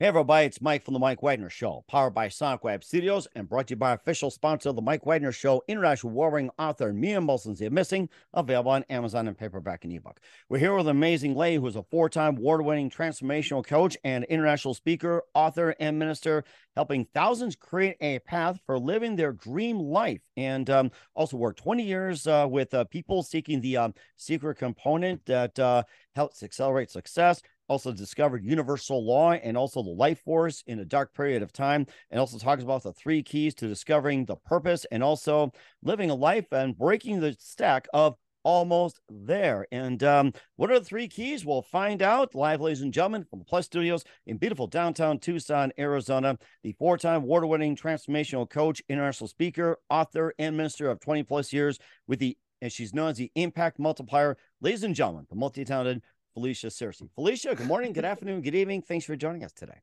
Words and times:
Hey 0.00 0.06
everybody, 0.06 0.46
it's 0.46 0.62
Mike 0.62 0.82
from 0.82 0.94
the 0.94 0.98
Mike 0.98 1.22
Wagner 1.22 1.50
Show, 1.50 1.84
powered 1.86 2.14
by 2.14 2.28
Sonic 2.28 2.64
Web 2.64 2.82
Studios 2.82 3.28
and 3.34 3.46
brought 3.46 3.66
to 3.66 3.72
you 3.72 3.76
by 3.76 3.92
official 3.92 4.30
sponsor 4.30 4.70
of 4.70 4.76
the 4.76 4.80
Mike 4.80 5.04
Wagner 5.04 5.30
Show, 5.30 5.62
international 5.68 6.14
warring 6.14 6.48
author 6.58 6.90
Mia 6.94 7.20
Molson's 7.20 7.58
The 7.58 7.68
Missing, 7.68 8.08
available 8.32 8.70
on 8.70 8.82
Amazon 8.88 9.28
and 9.28 9.36
paperback 9.36 9.84
and 9.84 9.92
ebook. 9.92 10.18
We're 10.48 10.56
here 10.56 10.74
with 10.74 10.86
an 10.86 10.96
amazing 10.96 11.36
lady 11.36 11.56
who 11.56 11.66
is 11.66 11.76
a 11.76 11.82
four-time 11.82 12.38
award-winning 12.38 12.88
transformational 12.88 13.62
coach 13.62 13.94
and 14.02 14.24
international 14.24 14.72
speaker, 14.72 15.22
author, 15.34 15.74
and 15.78 15.98
minister, 15.98 16.44
helping 16.76 17.04
thousands 17.12 17.54
create 17.54 17.98
a 18.00 18.20
path 18.20 18.58
for 18.64 18.78
living 18.78 19.16
their 19.16 19.32
dream 19.32 19.78
life. 19.78 20.22
And 20.34 20.70
um, 20.70 20.92
also 21.14 21.36
worked 21.36 21.58
20 21.58 21.82
years 21.82 22.26
uh, 22.26 22.46
with 22.48 22.72
uh, 22.72 22.84
people 22.84 23.22
seeking 23.22 23.60
the 23.60 23.76
um, 23.76 23.94
secret 24.16 24.56
component 24.56 25.26
that 25.26 25.58
uh, 25.58 25.82
helps 26.14 26.42
accelerate 26.42 26.90
success 26.90 27.42
also 27.70 27.92
discovered 27.92 28.44
universal 28.44 29.06
law 29.06 29.30
and 29.32 29.56
also 29.56 29.82
the 29.82 29.88
life 29.88 30.20
force 30.24 30.64
in 30.66 30.80
a 30.80 30.84
dark 30.84 31.14
period 31.14 31.40
of 31.40 31.52
time, 31.52 31.86
and 32.10 32.18
also 32.18 32.36
talks 32.36 32.64
about 32.64 32.82
the 32.82 32.92
three 32.92 33.22
keys 33.22 33.54
to 33.54 33.68
discovering 33.68 34.24
the 34.24 34.34
purpose 34.34 34.84
and 34.90 35.04
also 35.04 35.52
living 35.82 36.10
a 36.10 36.14
life 36.14 36.46
and 36.50 36.76
breaking 36.76 37.20
the 37.20 37.36
stack 37.38 37.86
of 37.94 38.16
almost 38.42 39.00
there. 39.08 39.66
And 39.70 40.02
um, 40.02 40.32
what 40.56 40.70
are 40.72 40.80
the 40.80 40.84
three 40.84 41.06
keys? 41.06 41.44
We'll 41.44 41.62
find 41.62 42.02
out 42.02 42.34
live, 42.34 42.60
ladies 42.60 42.80
and 42.80 42.92
gentlemen, 42.92 43.24
from 43.30 43.44
Plus 43.46 43.66
Studios 43.66 44.02
in 44.26 44.36
beautiful 44.36 44.66
downtown 44.66 45.20
Tucson, 45.20 45.72
Arizona. 45.78 46.38
The 46.64 46.72
four 46.72 46.98
time 46.98 47.22
award 47.22 47.44
winning 47.44 47.76
transformational 47.76 48.50
coach, 48.50 48.82
international 48.88 49.28
speaker, 49.28 49.78
author, 49.88 50.34
and 50.40 50.56
minister 50.56 50.90
of 50.90 51.00
20 51.00 51.22
plus 51.22 51.52
years 51.52 51.78
with 52.08 52.18
the 52.18 52.36
and 52.62 52.70
she's 52.70 52.92
known 52.92 53.10
as 53.10 53.16
the 53.16 53.30
impact 53.36 53.78
multiplier. 53.78 54.36
Ladies 54.60 54.84
and 54.84 54.94
gentlemen, 54.94 55.26
the 55.30 55.36
multi 55.36 55.64
talented 55.64 56.02
Felicia 56.34 56.68
Searcy. 56.68 57.08
Felicia, 57.14 57.54
good 57.54 57.66
morning, 57.66 57.92
good 57.92 58.04
afternoon, 58.04 58.42
good 58.42 58.54
evening. 58.54 58.82
Thanks 58.82 59.04
for 59.04 59.16
joining 59.16 59.44
us 59.44 59.52
today. 59.52 59.80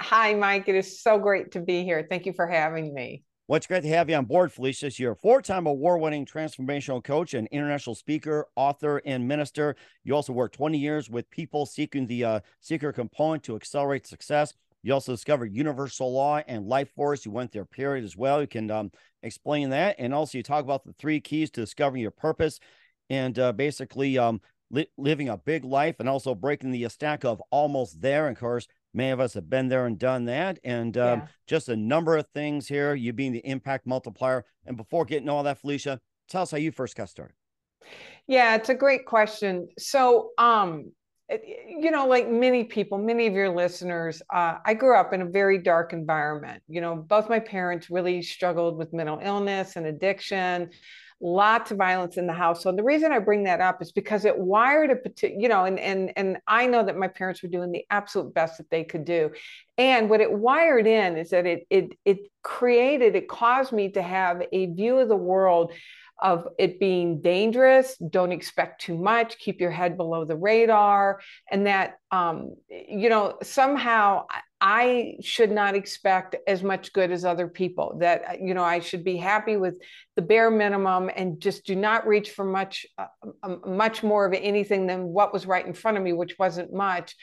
Hi, 0.00 0.34
Mike. 0.34 0.68
It 0.68 0.74
is 0.74 1.00
so 1.00 1.18
great 1.18 1.52
to 1.52 1.60
be 1.60 1.84
here. 1.84 2.06
Thank 2.08 2.26
you 2.26 2.32
for 2.32 2.46
having 2.46 2.92
me. 2.92 3.24
Well, 3.48 3.56
it's 3.56 3.66
great 3.66 3.82
to 3.82 3.88
have 3.88 4.08
you 4.08 4.16
on 4.16 4.24
board, 4.24 4.52
Felicia. 4.52 4.90
You're 4.90 5.12
a 5.12 5.16
four 5.16 5.42
time 5.42 5.66
award 5.66 6.00
winning 6.00 6.24
transformational 6.24 7.02
coach 7.02 7.34
and 7.34 7.48
international 7.48 7.94
speaker, 7.94 8.46
author, 8.56 9.02
and 9.04 9.26
minister. 9.26 9.76
You 10.04 10.14
also 10.14 10.32
worked 10.32 10.54
20 10.54 10.78
years 10.78 11.10
with 11.10 11.30
people 11.30 11.66
seeking 11.66 12.06
the 12.06 12.24
uh, 12.24 12.40
secret 12.60 12.94
component 12.94 13.42
to 13.44 13.56
accelerate 13.56 14.06
success. 14.06 14.54
You 14.82 14.94
also 14.94 15.12
discovered 15.12 15.54
universal 15.54 16.12
law 16.12 16.40
and 16.48 16.66
life 16.66 16.90
force. 16.94 17.24
You 17.24 17.30
went 17.32 17.52
there, 17.52 17.64
period, 17.64 18.04
as 18.04 18.16
well. 18.16 18.40
You 18.40 18.46
can 18.46 18.70
um, 18.70 18.90
explain 19.22 19.70
that. 19.70 19.96
And 19.98 20.14
also, 20.14 20.38
you 20.38 20.42
talk 20.42 20.64
about 20.64 20.84
the 20.84 20.94
three 20.94 21.20
keys 21.20 21.50
to 21.50 21.60
discovering 21.60 22.02
your 22.02 22.10
purpose 22.10 22.58
and 23.10 23.38
uh, 23.38 23.52
basically 23.52 24.18
um, 24.18 24.40
li- 24.72 24.90
living 24.98 25.28
a 25.28 25.36
big 25.36 25.64
life 25.64 25.96
and 26.00 26.08
also 26.08 26.34
breaking 26.34 26.72
the 26.72 26.88
stack 26.88 27.24
of 27.24 27.40
almost 27.50 28.00
there. 28.00 28.26
And 28.26 28.36
of 28.36 28.40
course, 28.40 28.66
many 28.92 29.10
of 29.10 29.20
us 29.20 29.34
have 29.34 29.48
been 29.48 29.68
there 29.68 29.86
and 29.86 29.98
done 29.98 30.24
that. 30.24 30.58
And 30.64 30.96
um, 30.96 31.20
yeah. 31.20 31.26
just 31.46 31.68
a 31.68 31.76
number 31.76 32.16
of 32.16 32.26
things 32.34 32.66
here, 32.66 32.94
you 32.94 33.12
being 33.12 33.32
the 33.32 33.46
impact 33.46 33.86
multiplier. 33.86 34.44
And 34.66 34.76
before 34.76 35.04
getting 35.04 35.28
all 35.28 35.44
that, 35.44 35.60
Felicia, 35.60 36.00
tell 36.28 36.42
us 36.42 36.50
how 36.50 36.58
you 36.58 36.72
first 36.72 36.96
got 36.96 37.08
started. 37.08 37.34
Yeah, 38.26 38.56
it's 38.56 38.68
a 38.68 38.74
great 38.74 39.06
question. 39.06 39.68
So, 39.78 40.30
um, 40.38 40.92
you 41.66 41.90
know, 41.90 42.06
like 42.06 42.28
many 42.28 42.64
people, 42.64 42.98
many 42.98 43.26
of 43.26 43.32
your 43.32 43.48
listeners, 43.48 44.22
uh, 44.32 44.58
I 44.64 44.74
grew 44.74 44.96
up 44.96 45.12
in 45.12 45.22
a 45.22 45.26
very 45.26 45.58
dark 45.58 45.92
environment. 45.92 46.62
You 46.68 46.80
know, 46.80 46.94
both 46.94 47.28
my 47.28 47.40
parents 47.40 47.90
really 47.90 48.22
struggled 48.22 48.76
with 48.76 48.92
mental 48.92 49.18
illness 49.22 49.76
and 49.76 49.86
addiction 49.86 50.70
lots 51.22 51.70
of 51.70 51.78
violence 51.78 52.16
in 52.16 52.26
the 52.26 52.32
house. 52.32 52.62
So 52.62 52.72
the 52.72 52.82
reason 52.82 53.12
I 53.12 53.20
bring 53.20 53.44
that 53.44 53.60
up 53.60 53.80
is 53.80 53.92
because 53.92 54.24
it 54.24 54.36
wired 54.36 54.90
a 54.90 54.96
particular, 54.96 55.40
you 55.40 55.48
know, 55.48 55.64
and 55.64 55.78
and 55.78 56.12
and 56.16 56.38
I 56.46 56.66
know 56.66 56.84
that 56.84 56.96
my 56.96 57.08
parents 57.08 57.42
were 57.42 57.48
doing 57.48 57.70
the 57.70 57.84
absolute 57.90 58.34
best 58.34 58.58
that 58.58 58.68
they 58.70 58.84
could 58.84 59.04
do. 59.04 59.30
And 59.78 60.10
what 60.10 60.20
it 60.20 60.32
wired 60.32 60.86
in 60.86 61.16
is 61.16 61.30
that 61.30 61.46
it 61.46 61.64
it 61.70 61.96
it 62.04 62.18
created, 62.42 63.14
it 63.14 63.28
caused 63.28 63.72
me 63.72 63.90
to 63.92 64.02
have 64.02 64.42
a 64.52 64.66
view 64.66 64.98
of 64.98 65.08
the 65.08 65.16
world 65.16 65.72
of 66.20 66.46
it 66.56 66.78
being 66.78 67.20
dangerous 67.20 67.96
don't 68.10 68.30
expect 68.30 68.80
too 68.80 68.96
much 68.96 69.38
keep 69.38 69.60
your 69.60 69.72
head 69.72 69.96
below 69.96 70.24
the 70.24 70.36
radar 70.36 71.20
and 71.50 71.66
that 71.66 71.94
um, 72.12 72.54
you 72.68 73.08
know 73.08 73.36
somehow 73.42 74.24
I 74.64 75.16
should 75.20 75.50
not 75.50 75.74
expect 75.74 76.36
as 76.46 76.62
much 76.62 76.92
good 76.92 77.10
as 77.10 77.24
other 77.24 77.48
people. 77.48 77.96
That 77.98 78.40
you 78.40 78.54
know, 78.54 78.62
I 78.62 78.78
should 78.78 79.02
be 79.02 79.16
happy 79.16 79.56
with 79.56 79.74
the 80.14 80.22
bare 80.22 80.52
minimum 80.52 81.10
and 81.14 81.40
just 81.40 81.66
do 81.66 81.74
not 81.74 82.06
reach 82.06 82.30
for 82.30 82.44
much, 82.44 82.86
uh, 82.96 83.06
um, 83.42 83.60
much 83.66 84.04
more 84.04 84.24
of 84.24 84.32
anything 84.32 84.86
than 84.86 85.08
what 85.08 85.32
was 85.32 85.46
right 85.46 85.66
in 85.66 85.74
front 85.74 85.96
of 85.96 86.04
me, 86.04 86.12
which 86.12 86.38
wasn't 86.38 86.72
much. 86.72 87.16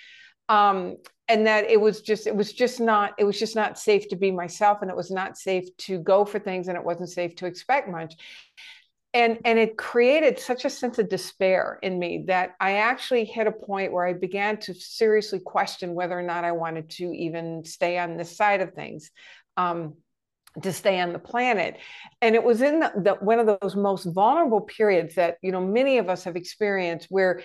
Um, 0.50 0.98
and 1.30 1.48
that 1.48 1.70
it 1.70 1.80
was 1.80 2.02
just, 2.02 2.28
it 2.28 2.36
was 2.36 2.52
just 2.52 2.82
not, 2.82 3.14
it 3.18 3.24
was 3.24 3.40
just 3.40 3.56
not 3.56 3.80
safe 3.80 4.10
to 4.10 4.18
be 4.18 4.32
myself, 4.32 4.80
and 4.82 4.92
it 4.92 4.98
was 4.98 5.12
not 5.12 5.38
safe 5.38 5.66
to 5.78 6.00
go 6.00 6.26
for 6.26 6.40
things, 6.40 6.68
and 6.68 6.76
it 6.76 6.84
wasn't 6.84 7.10
safe 7.10 7.36
to 7.38 7.46
expect 7.46 7.88
much 7.88 8.16
and 9.14 9.40
and 9.46 9.58
it 9.58 9.78
created 9.78 10.38
such 10.40 10.66
a 10.66 10.70
sense 10.70 11.00
of 11.00 11.10
despair 11.10 11.80
in 11.82 11.98
me 11.98 12.26
that 12.28 12.56
i 12.60 12.74
actually 12.78 13.26
hit 13.26 13.48
a 13.48 13.52
point 13.52 13.92
where 13.92 14.06
i 14.06 14.14
began 14.14 14.58
to 14.58 14.74
seriously 14.74 15.40
question 15.40 15.94
whether 15.96 16.18
or 16.18 16.22
not 16.24 16.44
i 16.44 16.52
wanted 16.52 16.90
to 16.90 17.12
even 17.14 17.64
stay 17.64 17.98
on 17.98 18.18
this 18.18 18.36
side 18.36 18.62
of 18.62 18.74
things 18.74 19.12
um, 19.58 19.96
to 20.62 20.74
stay 20.74 21.00
on 21.00 21.14
the 21.14 21.20
planet. 21.20 21.78
And 22.22 22.36
it 22.36 22.44
was 22.44 22.62
in 22.62 22.80
the, 22.80 22.92
the, 22.96 23.14
one 23.16 23.40
of 23.40 23.60
those 23.62 23.76
most 23.76 24.06
vulnerable 24.06 24.62
periods 24.62 25.16
that 25.16 25.38
you 25.42 25.52
know 25.52 25.66
many 25.66 25.98
of 25.98 26.10
us 26.10 26.24
have 26.24 26.36
experienced 26.36 27.08
where 27.10 27.42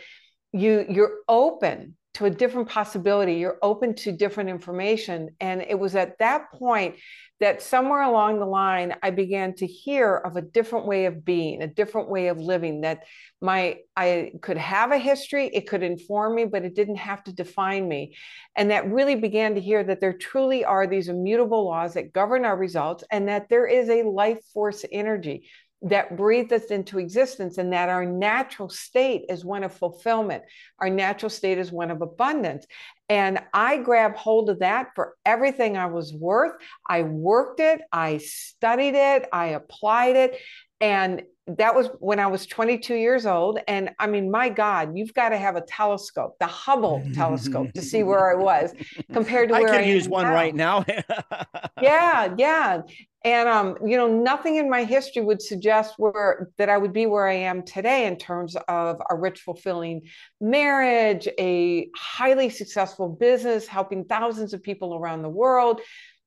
you 0.52 0.84
you're 0.88 1.18
open 1.28 1.96
to 2.14 2.26
a 2.26 2.30
different 2.30 2.68
possibility. 2.68 3.34
You're 3.34 3.58
open 3.62 3.94
to 3.96 4.12
different 4.12 4.50
information. 4.50 5.30
And 5.40 5.62
it 5.62 5.78
was 5.78 5.96
at 5.96 6.18
that 6.18 6.50
point 6.52 6.96
that 7.40 7.60
somewhere 7.60 8.02
along 8.02 8.38
the 8.38 8.46
line 8.46 8.94
i 9.02 9.10
began 9.10 9.54
to 9.54 9.66
hear 9.66 10.16
of 10.16 10.36
a 10.36 10.40
different 10.40 10.86
way 10.86 11.06
of 11.06 11.24
being 11.24 11.62
a 11.62 11.66
different 11.66 12.08
way 12.08 12.28
of 12.28 12.38
living 12.38 12.82
that 12.82 13.02
my 13.40 13.76
i 13.96 14.30
could 14.40 14.56
have 14.56 14.92
a 14.92 14.98
history 14.98 15.46
it 15.52 15.68
could 15.68 15.82
inform 15.82 16.36
me 16.36 16.44
but 16.44 16.64
it 16.64 16.74
didn't 16.74 16.96
have 16.96 17.22
to 17.24 17.32
define 17.32 17.88
me. 17.88 18.16
And 18.56 18.70
that 18.70 18.90
really 18.90 19.16
began 19.16 19.56
to 19.56 19.60
hear 19.60 19.82
that 19.84 20.00
there 20.00 20.12
truly 20.12 20.64
are 20.64 20.86
these 20.86 21.08
immutable 21.08 21.64
laws 21.64 21.94
that 21.94 22.12
govern 22.12 22.44
our 22.44 22.56
results 22.56 23.02
and 23.10 23.28
that 23.28 23.48
there 23.48 23.66
is 23.66 23.88
a 23.88 24.04
life 24.04 24.38
force 24.52 24.84
energy 24.92 25.48
that 25.82 26.16
breathed 26.16 26.52
us 26.52 26.64
into 26.66 26.98
existence 26.98 27.58
and 27.58 27.72
that 27.72 27.88
our 27.88 28.06
natural 28.06 28.68
state 28.68 29.26
is 29.28 29.44
one 29.44 29.64
of 29.64 29.74
fulfillment. 29.74 30.42
Our 30.78 30.88
natural 30.88 31.28
state 31.28 31.58
is 31.58 31.70
one 31.70 31.90
of 31.90 32.00
abundance. 32.00 32.66
And 33.10 33.38
i 33.52 33.76
grabbed 33.76 34.16
hold 34.16 34.48
of 34.48 34.60
that 34.60 34.88
for 34.94 35.14
everything 35.26 35.76
i 35.76 35.86
was 35.86 36.14
worth. 36.14 36.52
I 36.88 37.02
worked 37.02 37.60
it. 37.60 37.82
I 37.92 38.16
studied 38.18 38.94
it. 38.94 39.28
I 39.30 39.48
applied 39.48 40.16
it. 40.16 40.38
And 40.80 41.22
that 41.46 41.74
was 41.74 41.88
when 41.98 42.18
I 42.20 42.26
was 42.26 42.46
22 42.46 42.94
years 42.94 43.26
old. 43.26 43.58
And 43.68 43.90
I 43.98 44.06
mean, 44.06 44.30
my 44.30 44.48
God, 44.48 44.96
you've 44.96 45.12
got 45.12 45.28
to 45.28 45.36
have 45.36 45.56
a 45.56 45.60
telescope, 45.60 46.36
the 46.40 46.46
Hubble 46.46 47.04
telescope, 47.12 47.72
to 47.72 47.82
see 47.82 48.02
where 48.02 48.30
I 48.30 48.34
was 48.34 48.72
compared 49.12 49.50
to 49.50 49.54
where 49.54 49.68
I 49.68 49.76
can 49.76 49.84
I 49.84 49.86
use 49.86 50.08
one 50.08 50.24
now. 50.24 50.32
right 50.32 50.54
now. 50.54 50.84
yeah, 51.82 52.34
yeah. 52.38 52.80
And 53.24 53.48
um, 53.48 53.76
you 53.84 53.96
know, 53.98 54.06
nothing 54.06 54.56
in 54.56 54.70
my 54.70 54.84
history 54.84 55.22
would 55.22 55.42
suggest 55.42 55.94
where 55.98 56.50
that 56.56 56.70
I 56.70 56.78
would 56.78 56.94
be 56.94 57.04
where 57.04 57.28
I 57.28 57.34
am 57.34 57.62
today 57.62 58.06
in 58.06 58.16
terms 58.16 58.56
of 58.68 59.00
a 59.10 59.14
rich, 59.14 59.40
fulfilling 59.40 60.02
marriage, 60.40 61.28
a 61.38 61.88
highly 61.94 62.48
successful 62.48 63.08
business, 63.08 63.66
helping 63.66 64.04
thousands 64.04 64.54
of 64.54 64.62
people 64.62 64.94
around 64.94 65.22
the 65.22 65.28
world, 65.28 65.82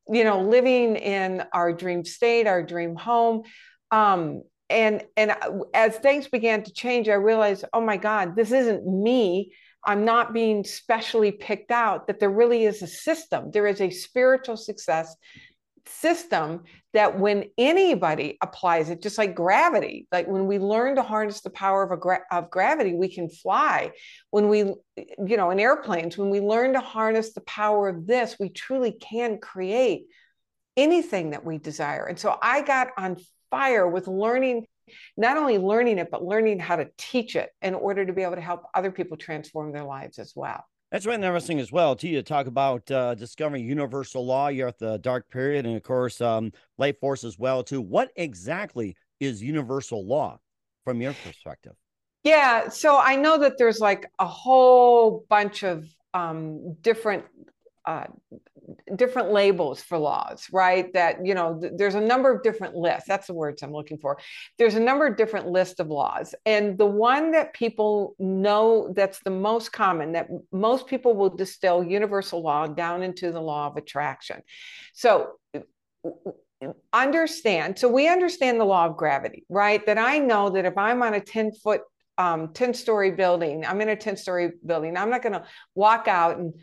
you 0.09 0.23
know, 0.23 0.41
living 0.41 0.95
in 0.95 1.43
our 1.53 1.73
dream 1.73 2.05
state, 2.05 2.45
our 2.45 2.61
dream 2.61 2.95
home. 2.95 3.43
Um, 3.89 4.43
and 4.69 5.03
and 5.15 5.35
as 5.73 5.95
things 5.97 6.27
began 6.27 6.63
to 6.63 6.73
change, 6.73 7.09
I 7.09 7.13
realized, 7.13 7.65
oh 7.73 7.81
my 7.81 7.97
God, 7.97 8.35
this 8.35 8.51
isn't 8.51 8.85
me. 8.85 9.53
I'm 9.83 10.03
not 10.03 10.33
being 10.33 10.63
specially 10.63 11.31
picked 11.31 11.71
out, 11.71 12.07
that 12.07 12.19
there 12.19 12.29
really 12.29 12.65
is 12.65 12.81
a 12.81 12.87
system. 12.87 13.51
There 13.51 13.67
is 13.67 13.79
a 13.79 13.89
spiritual 13.89 14.57
success 14.57 15.15
system 15.85 16.63
that 16.93 17.17
when 17.17 17.45
anybody 17.57 18.37
applies 18.41 18.89
it, 18.89 19.01
just 19.01 19.17
like 19.17 19.35
gravity, 19.35 20.07
like 20.11 20.27
when 20.27 20.47
we 20.47 20.59
learn 20.59 20.95
to 20.95 21.03
harness 21.03 21.41
the 21.41 21.49
power 21.49 21.83
of, 21.83 21.91
a 21.91 21.97
gra- 21.97 22.25
of 22.31 22.49
gravity, 22.49 22.93
we 22.93 23.07
can 23.07 23.29
fly. 23.29 23.91
When 24.31 24.49
we, 24.49 24.59
you 24.59 25.37
know, 25.37 25.49
in 25.51 25.59
airplanes, 25.59 26.17
when 26.17 26.29
we 26.29 26.41
learn 26.41 26.73
to 26.73 26.81
harness 26.81 27.33
the 27.33 27.41
power 27.41 27.87
of 27.87 28.05
this, 28.05 28.35
we 28.39 28.49
truly 28.49 28.91
can 28.91 29.39
create 29.39 30.07
anything 30.75 31.31
that 31.31 31.45
we 31.45 31.57
desire. 31.57 32.05
And 32.05 32.19
so 32.19 32.37
I 32.41 32.61
got 32.61 32.89
on 32.97 33.17
fire 33.49 33.87
with 33.87 34.07
learning 34.07 34.65
not 35.17 35.37
only 35.37 35.57
learning 35.57 35.97
it 35.97 36.09
but 36.11 36.23
learning 36.23 36.59
how 36.59 36.75
to 36.75 36.87
teach 36.97 37.35
it 37.35 37.49
in 37.61 37.73
order 37.73 38.05
to 38.05 38.13
be 38.13 38.23
able 38.23 38.35
to 38.35 38.41
help 38.41 38.63
other 38.73 38.91
people 38.91 39.17
transform 39.17 39.71
their 39.71 39.83
lives 39.83 40.19
as 40.19 40.33
well. 40.35 40.63
That's 40.91 41.05
right 41.05 41.15
interesting 41.15 41.59
as 41.59 41.71
well 41.71 41.95
too 41.95 42.11
to 42.13 42.23
talk 42.23 42.47
about 42.47 42.89
uh, 42.89 43.15
discovering 43.15 43.65
universal 43.65 44.25
law 44.25 44.47
you're 44.47 44.69
at 44.69 44.79
the 44.79 44.97
dark 44.99 45.29
period 45.29 45.65
and 45.65 45.75
of 45.75 45.83
course 45.83 46.21
um, 46.21 46.51
life 46.77 46.99
force 46.99 47.23
as 47.23 47.37
well 47.37 47.63
too. 47.63 47.81
What 47.81 48.11
exactly 48.15 48.95
is 49.19 49.41
universal 49.43 50.05
law 50.05 50.39
from 50.85 51.01
your 51.01 51.13
perspective? 51.13 51.73
Yeah 52.23 52.69
so 52.69 52.97
i 52.97 53.15
know 53.15 53.37
that 53.37 53.57
there's 53.57 53.79
like 53.79 54.09
a 54.19 54.25
whole 54.25 55.25
bunch 55.29 55.63
of 55.63 55.85
um, 56.13 56.73
different 56.81 57.25
uh, 57.87 58.03
different 58.95 59.31
labels 59.31 59.81
for 59.81 59.97
laws, 59.97 60.47
right? 60.51 60.91
That, 60.93 61.25
you 61.25 61.33
know, 61.33 61.57
th- 61.59 61.73
there's 61.77 61.95
a 61.95 62.01
number 62.01 62.29
of 62.29 62.43
different 62.43 62.75
lists. 62.75 63.07
That's 63.07 63.27
the 63.27 63.33
words 63.33 63.63
I'm 63.63 63.71
looking 63.71 63.97
for. 63.97 64.17
There's 64.57 64.75
a 64.75 64.79
number 64.79 65.07
of 65.07 65.15
different 65.15 65.47
lists 65.47 65.79
of 65.79 65.87
laws. 65.87 66.35
And 66.45 66.77
the 66.77 66.85
one 66.85 67.31
that 67.31 67.53
people 67.53 68.13
know 68.19 68.91
that's 68.93 69.19
the 69.23 69.29
most 69.29 69.71
common, 69.71 70.11
that 70.11 70.27
most 70.51 70.87
people 70.87 71.15
will 71.15 71.29
distill 71.29 71.81
universal 71.81 72.43
law 72.43 72.67
down 72.67 73.03
into 73.03 73.31
the 73.31 73.41
law 73.41 73.67
of 73.67 73.77
attraction. 73.77 74.41
So, 74.93 75.39
understand 76.91 77.77
so 77.77 77.87
we 77.87 78.07
understand 78.07 78.59
the 78.59 78.65
law 78.65 78.87
of 78.87 78.97
gravity 78.97 79.45
right 79.47 79.85
that 79.85 79.99
i 79.99 80.17
know 80.17 80.49
that 80.49 80.65
if 80.65 80.75
i'm 80.75 81.03
on 81.03 81.13
a 81.13 81.19
10 81.19 81.51
foot 81.51 81.81
um, 82.17 82.51
10 82.53 82.73
story 82.73 83.11
building 83.11 83.63
i'm 83.63 83.79
in 83.79 83.89
a 83.89 83.95
10 83.95 84.17
story 84.17 84.53
building 84.65 84.97
i'm 84.97 85.11
not 85.11 85.21
going 85.21 85.33
to 85.33 85.43
walk 85.75 86.07
out 86.07 86.37
and 86.37 86.55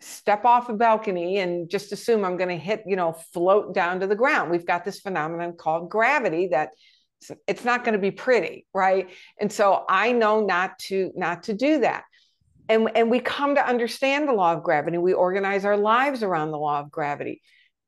step 0.00 0.44
off 0.44 0.68
a 0.68 0.74
balcony 0.74 1.38
and 1.38 1.68
just 1.68 1.92
assume 1.92 2.24
I'm 2.24 2.36
going 2.36 2.48
to 2.48 2.56
hit, 2.56 2.82
you 2.86 2.96
know, 2.96 3.12
float 3.32 3.74
down 3.74 4.00
to 4.00 4.06
the 4.06 4.16
ground. 4.16 4.50
We've 4.50 4.66
got 4.66 4.84
this 4.84 5.00
phenomenon 5.00 5.54
called 5.56 5.90
gravity 5.90 6.48
that 6.48 6.70
it's 7.46 7.64
not 7.64 7.84
going 7.84 7.92
to 7.92 7.98
be 7.98 8.10
pretty, 8.10 8.66
right? 8.72 9.10
And 9.38 9.52
so 9.52 9.84
I 9.88 10.12
know 10.12 10.44
not 10.44 10.78
to 10.88 11.12
not 11.14 11.44
to 11.44 11.54
do 11.54 11.80
that. 11.80 12.04
And, 12.68 12.90
and 12.94 13.10
we 13.10 13.20
come 13.20 13.56
to 13.56 13.66
understand 13.66 14.28
the 14.28 14.32
law 14.32 14.52
of 14.52 14.62
gravity. 14.62 14.96
We 14.96 15.12
organize 15.12 15.64
our 15.64 15.76
lives 15.76 16.22
around 16.22 16.50
the 16.52 16.58
law 16.58 16.80
of 16.80 16.90
gravity. 16.90 17.42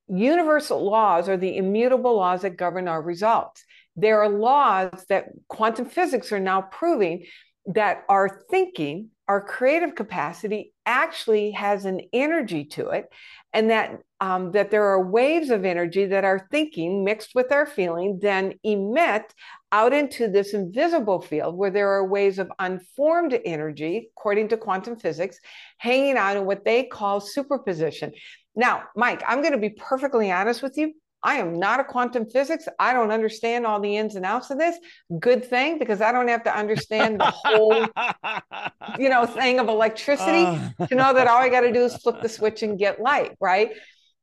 Universal 0.09 0.85
laws 0.85 1.29
are 1.29 1.37
the 1.37 1.57
immutable 1.57 2.17
laws 2.17 2.43
that 2.43 2.57
govern 2.57 2.89
our 2.89 3.01
results. 3.01 3.65
There 3.97 4.23
are 4.23 4.29
laws 4.29 4.91
that 5.09 5.27
quantum 5.49 5.87
physics 5.87 6.33
are 6.33 6.41
now 6.41 6.63
proving 6.63 7.27
that 7.67 8.03
our 8.09 8.43
thinking 8.51 9.11
our 9.29 9.41
creative 9.41 9.95
capacity 9.95 10.72
actually 10.87 11.53
has 11.53 11.85
an 11.85 12.01
energy 12.13 12.65
to 12.65 12.89
it 12.89 13.09
and 13.53 13.71
that 13.71 13.99
um, 14.21 14.53
that 14.53 14.71
there 14.71 14.85
are 14.85 15.05
waves 15.05 15.51
of 15.51 15.65
energy 15.65 16.07
that 16.07 16.25
our 16.25 16.47
thinking 16.51 17.05
mixed 17.05 17.35
with 17.35 17.51
our 17.53 17.67
feeling 17.67 18.19
then 18.21 18.55
emit 18.63 19.35
out 19.73 19.93
into 19.93 20.29
this 20.29 20.55
invisible 20.55 21.21
field 21.21 21.57
where 21.57 21.71
there 21.71 21.91
are 21.91 22.07
waves 22.07 22.39
of 22.39 22.51
unformed 22.59 23.39
energy 23.45 24.11
according 24.17 24.49
to 24.49 24.57
quantum 24.57 24.97
physics 24.97 25.39
hanging 25.79 26.17
out 26.17 26.37
in 26.37 26.45
what 26.45 26.65
they 26.65 26.85
call 26.85 27.21
superposition. 27.21 28.13
Now 28.55 28.85
mike 28.97 29.23
i'm 29.27 29.41
going 29.41 29.53
to 29.53 29.59
be 29.59 29.71
perfectly 29.71 30.31
honest 30.31 30.63
with 30.63 30.77
you 30.77 30.95
I 31.23 31.37
am 31.37 31.59
not 31.59 31.81
a 31.81 31.85
quantum 31.85 32.29
physics. 32.29 32.67
I 32.79 32.93
don't 32.93 33.11
understand 33.11 33.67
all 33.67 33.81
the 33.81 33.97
ins 33.97 34.17
and 34.17 34.25
outs 34.25 34.51
of 34.51 34.59
this. 34.59 34.77
Good 35.19 35.45
thing 35.45 35.79
because 35.79 36.01
I 36.01 36.13
don't 36.13 36.29
have 36.29 36.45
to 36.45 36.57
understand 36.57 37.21
the 37.21 37.31
whole, 37.31 37.87
you 38.99 39.09
know, 39.09 39.27
thing 39.27 39.59
of 39.59 39.69
electricity 39.69 40.45
uh. 40.79 40.87
to 40.87 40.95
know 40.95 41.15
that 41.15 41.29
all 41.29 41.39
I 41.39 41.49
got 41.49 41.61
to 41.61 41.73
do 41.73 41.85
is 41.85 41.97
flip 41.97 42.21
the 42.23 42.29
switch 42.29 42.63
and 42.63 42.79
get 42.79 43.01
light, 43.01 43.37
right? 43.41 43.71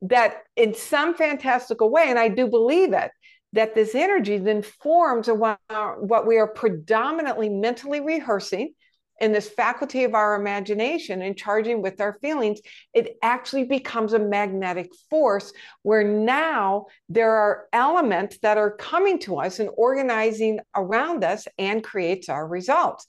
That 0.01 0.44
in 0.56 0.74
some 0.74 1.16
fantastical 1.16 1.90
way, 1.90 2.06
and 2.07 2.19
I 2.19 2.30
do 2.30 2.48
believe 2.48 2.94
it, 2.94 3.12
that 3.54 3.75
this 3.75 3.96
energy 3.96 4.38
then 4.38 4.62
forms 4.62 5.28
around 5.28 5.57
what 5.69 6.28
we 6.28 6.38
are 6.38 6.48
predominantly 6.48 7.50
mentally 7.50 8.00
rehearsing 8.00 8.74
in 9.21 9.31
this 9.31 9.50
faculty 9.50 10.04
of 10.04 10.13
our 10.13 10.36
imagination 10.36 11.21
and 11.21 11.38
charging 11.38 11.81
with 11.81 12.00
our 12.01 12.18
feelings, 12.21 12.60
it 12.94 13.18
actually 13.21 13.66
becomes 13.66 14.13
a 14.13 14.19
magnetic 14.19 14.92
force 15.10 15.51
where 15.83 16.04
now 16.04 16.86
there 17.07 17.31
are 17.31 17.68
elements 17.74 18.38
that 18.42 18.57
are 18.57 18.71
coming 18.71 19.19
to 19.19 19.38
us 19.38 19.60
and 19.60 19.69
organizing 19.77 20.60
around 20.75 21.24
us 21.24 21.48
and 21.57 21.83
creates 21.83 22.30
our 22.30 22.48
results. 22.48 23.06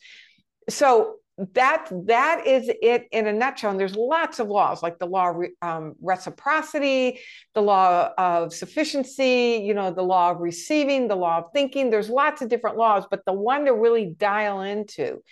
So 0.68 1.16
that 1.54 1.88
that 2.06 2.46
is 2.46 2.70
it 2.82 3.08
in 3.12 3.26
a 3.26 3.32
nutshell. 3.32 3.70
And 3.70 3.80
there's 3.80 3.96
lots 3.96 4.40
of 4.40 4.48
laws 4.48 4.82
like 4.82 4.98
the 4.98 5.06
law 5.06 5.30
of 5.30 5.46
um, 5.62 5.94
reciprocity, 6.00 7.20
the 7.54 7.62
law 7.62 8.10
of 8.18 8.52
sufficiency, 8.52 9.62
you 9.64 9.72
know, 9.74 9.90
the 9.90 10.02
law 10.02 10.32
of 10.32 10.40
receiving, 10.40 11.08
the 11.08 11.16
law 11.16 11.38
of 11.38 11.44
thinking. 11.54 11.90
There's 11.90 12.10
lots 12.10 12.42
of 12.42 12.48
different 12.48 12.76
laws, 12.76 13.04
but 13.10 13.24
the 13.24 13.32
one 13.32 13.64
to 13.64 13.74
really 13.74 14.06
dial 14.06 14.60
into 14.60 15.22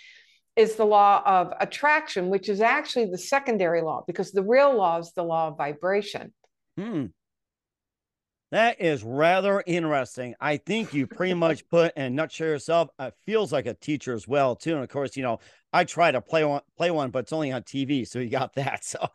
is 0.59 0.75
the 0.75 0.85
law 0.85 1.23
of 1.25 1.53
attraction, 1.61 2.29
which 2.29 2.49
is 2.49 2.61
actually 2.61 3.07
the 3.07 3.17
secondary 3.17 3.81
law 3.81 4.03
because 4.07 4.33
the 4.33 4.43
real 4.43 4.77
law 4.77 4.99
is 4.99 5.13
the 5.13 5.23
law 5.23 5.49
of 5.49 5.57
vibration. 5.57 6.33
Hmm. 6.77 7.07
That 8.51 8.81
is 8.81 9.05
rather 9.05 9.63
interesting. 9.67 10.35
I 10.41 10.57
think 10.57 10.95
you 10.95 11.07
pretty 11.07 11.35
much 11.35 11.69
put 11.69 11.95
in 11.97 12.15
nutshell 12.15 12.49
yourself. 12.49 12.89
It 12.99 13.15
feels 13.25 13.53
like 13.53 13.67
a 13.67 13.75
teacher 13.75 14.15
as 14.15 14.27
well, 14.27 14.57
too. 14.57 14.75
And 14.75 14.83
of 14.83 14.89
course, 14.89 15.17
you 15.17 15.23
know, 15.23 15.39
I 15.73 15.85
try 15.85 16.11
to 16.11 16.21
play 16.23 16.45
one, 16.45 16.63
play 16.77 16.91
one, 16.91 17.11
but 17.11 17.21
it's 17.21 17.33
only 17.33 17.53
on 17.53 17.63
TV, 17.63 18.09
so 18.09 18.19
you 18.19 18.31
got 18.31 18.55
that. 18.55 18.85
So, 18.85 19.07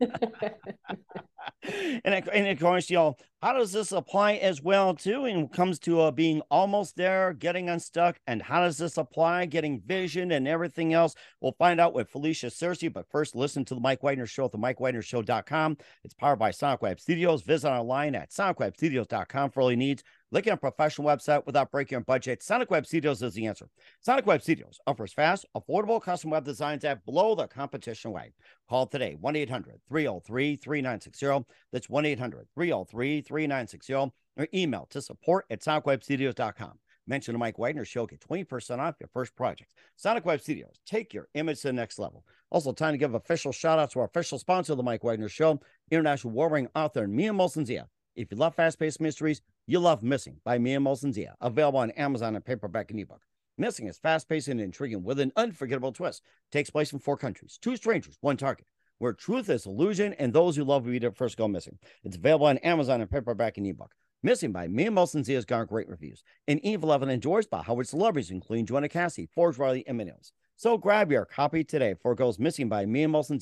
and, 1.62 2.28
and 2.28 2.48
of 2.48 2.60
course, 2.60 2.90
know, 2.96 3.16
how 3.42 3.52
does 3.52 3.72
this 3.72 3.92
apply 3.92 4.34
as 4.34 4.60
well 4.60 4.94
too? 4.94 5.24
And 5.24 5.44
it 5.44 5.52
comes 5.52 5.78
to 5.80 6.00
uh, 6.00 6.10
being 6.10 6.42
almost 6.50 6.96
there, 6.96 7.32
getting 7.32 7.68
unstuck, 7.68 8.18
and 8.26 8.42
how 8.42 8.60
does 8.60 8.78
this 8.78 8.96
apply, 8.96 9.46
getting 9.46 9.80
vision 9.80 10.32
and 10.32 10.48
everything 10.48 10.92
else? 10.92 11.14
We'll 11.40 11.52
find 11.52 11.80
out 11.80 11.94
with 11.94 12.10
Felicia 12.10 12.46
Searcy. 12.46 12.92
But 12.92 13.08
first, 13.10 13.36
listen 13.36 13.64
to 13.66 13.74
the 13.74 13.80
Mike 13.80 14.02
Wagner 14.02 14.26
Show 14.26 14.46
at 14.46 14.52
the 14.52 14.58
MikeWagnerShow.com. 14.58 15.76
It's 16.04 16.14
powered 16.14 16.38
by 16.38 16.50
Sonic 16.50 16.82
Web 16.82 17.00
Studios. 17.00 17.42
Visit 17.42 17.70
online 17.70 18.14
at 18.14 18.30
SonicWebStudios.com 18.30 19.50
for 19.50 19.60
all 19.60 19.70
your 19.70 19.78
needs. 19.78 20.02
Looking 20.30 20.52
a 20.52 20.58
professional 20.58 21.08
website 21.08 21.46
without 21.46 21.70
breaking 21.70 21.96
your 21.96 22.02
budget, 22.02 22.42
Sonic 22.42 22.70
Web 22.70 22.84
Studios 22.84 23.22
is 23.22 23.32
the 23.32 23.46
answer. 23.46 23.66
Sonic 24.02 24.26
Web 24.26 24.42
Studios 24.42 24.78
offers 24.86 25.14
fast, 25.14 25.46
affordable 25.56 26.02
custom 26.02 26.28
web 26.28 26.44
designs 26.44 26.82
that 26.82 27.02
blow 27.06 27.34
the 27.34 27.46
competition 27.46 28.10
away. 28.10 28.34
Call 28.68 28.86
today 28.86 29.16
1 29.18 29.36
800 29.36 29.80
303 29.88 30.56
3960. 30.56 31.46
That's 31.72 31.88
1 31.88 32.04
800 32.04 32.46
303 32.54 33.22
3960. 33.22 33.94
Or 34.36 34.46
email 34.52 34.86
to 34.90 35.00
support 35.00 35.46
at 35.48 35.62
sonicwebstudios.com. 35.62 36.72
Mention 37.06 37.32
the 37.32 37.38
Mike 37.38 37.58
Wagner 37.58 37.86
Show, 37.86 38.06
get 38.06 38.20
20% 38.20 38.80
off 38.80 38.96
your 39.00 39.08
first 39.14 39.34
project. 39.34 39.72
Sonic 39.96 40.26
Web 40.26 40.42
Studios, 40.42 40.78
take 40.84 41.14
your 41.14 41.28
image 41.32 41.62
to 41.62 41.68
the 41.68 41.72
next 41.72 41.98
level. 41.98 42.22
Also, 42.50 42.72
time 42.72 42.92
to 42.92 42.98
give 42.98 43.14
official 43.14 43.50
shout 43.50 43.78
out 43.78 43.90
to 43.92 44.00
our 44.00 44.04
official 44.04 44.38
sponsor 44.38 44.74
of 44.74 44.76
the 44.76 44.82
Mike 44.82 45.04
Wagner 45.04 45.30
Show, 45.30 45.58
international 45.90 46.34
warring 46.34 46.68
author 46.74 47.08
Mia 47.08 47.32
Molson 47.32 47.64
Zia. 47.64 47.88
If 48.18 48.32
you 48.32 48.36
love 48.36 48.56
fast 48.56 48.80
paced 48.80 49.00
mysteries, 49.00 49.42
you 49.68 49.78
love 49.78 50.02
Missing 50.02 50.40
by 50.44 50.58
Mia 50.58 50.80
Molson 50.80 51.14
available 51.40 51.78
on 51.78 51.92
Amazon 51.92 52.34
and 52.34 52.44
paperback 52.44 52.90
and 52.90 52.98
ebook. 52.98 53.22
Missing 53.56 53.86
is 53.86 53.96
fast 53.96 54.28
paced 54.28 54.48
and 54.48 54.60
intriguing 54.60 55.04
with 55.04 55.20
an 55.20 55.30
unforgettable 55.36 55.92
twist. 55.92 56.22
Takes 56.50 56.68
place 56.68 56.92
in 56.92 56.98
four 56.98 57.16
countries, 57.16 57.60
two 57.62 57.76
strangers, 57.76 58.18
one 58.20 58.36
target, 58.36 58.66
where 58.98 59.12
truth 59.12 59.48
is 59.48 59.66
illusion 59.66 60.14
and 60.14 60.32
those 60.32 60.56
who 60.56 60.64
love 60.64 60.84
read 60.86 61.04
it 61.04 61.16
first 61.16 61.36
go 61.36 61.46
missing. 61.46 61.78
It's 62.02 62.16
available 62.16 62.46
on 62.46 62.58
Amazon 62.58 63.00
and 63.00 63.08
paperback 63.08 63.56
and 63.56 63.68
ebook. 63.68 63.94
Missing 64.24 64.50
by 64.50 64.66
Mia 64.66 64.90
Molson 64.90 65.24
has 65.32 65.44
gotten 65.44 65.68
great 65.68 65.88
reviews. 65.88 66.24
And 66.48 66.58
Eve 66.64 66.82
11 66.82 67.08
enjoys 67.10 67.46
by 67.46 67.62
Howard 67.62 67.86
celebrities, 67.86 68.32
including 68.32 68.66
Joanna 68.66 68.88
Cassie, 68.88 69.28
Forbes 69.32 69.60
Riley, 69.60 69.86
and 69.86 69.96
Minnows. 69.96 70.32
So 70.56 70.76
grab 70.76 71.12
your 71.12 71.24
copy 71.24 71.62
today 71.62 71.94
for 71.94 72.16
goes 72.16 72.40
missing 72.40 72.68
by 72.68 72.84
Mia 72.84 73.06
Molson 73.06 73.38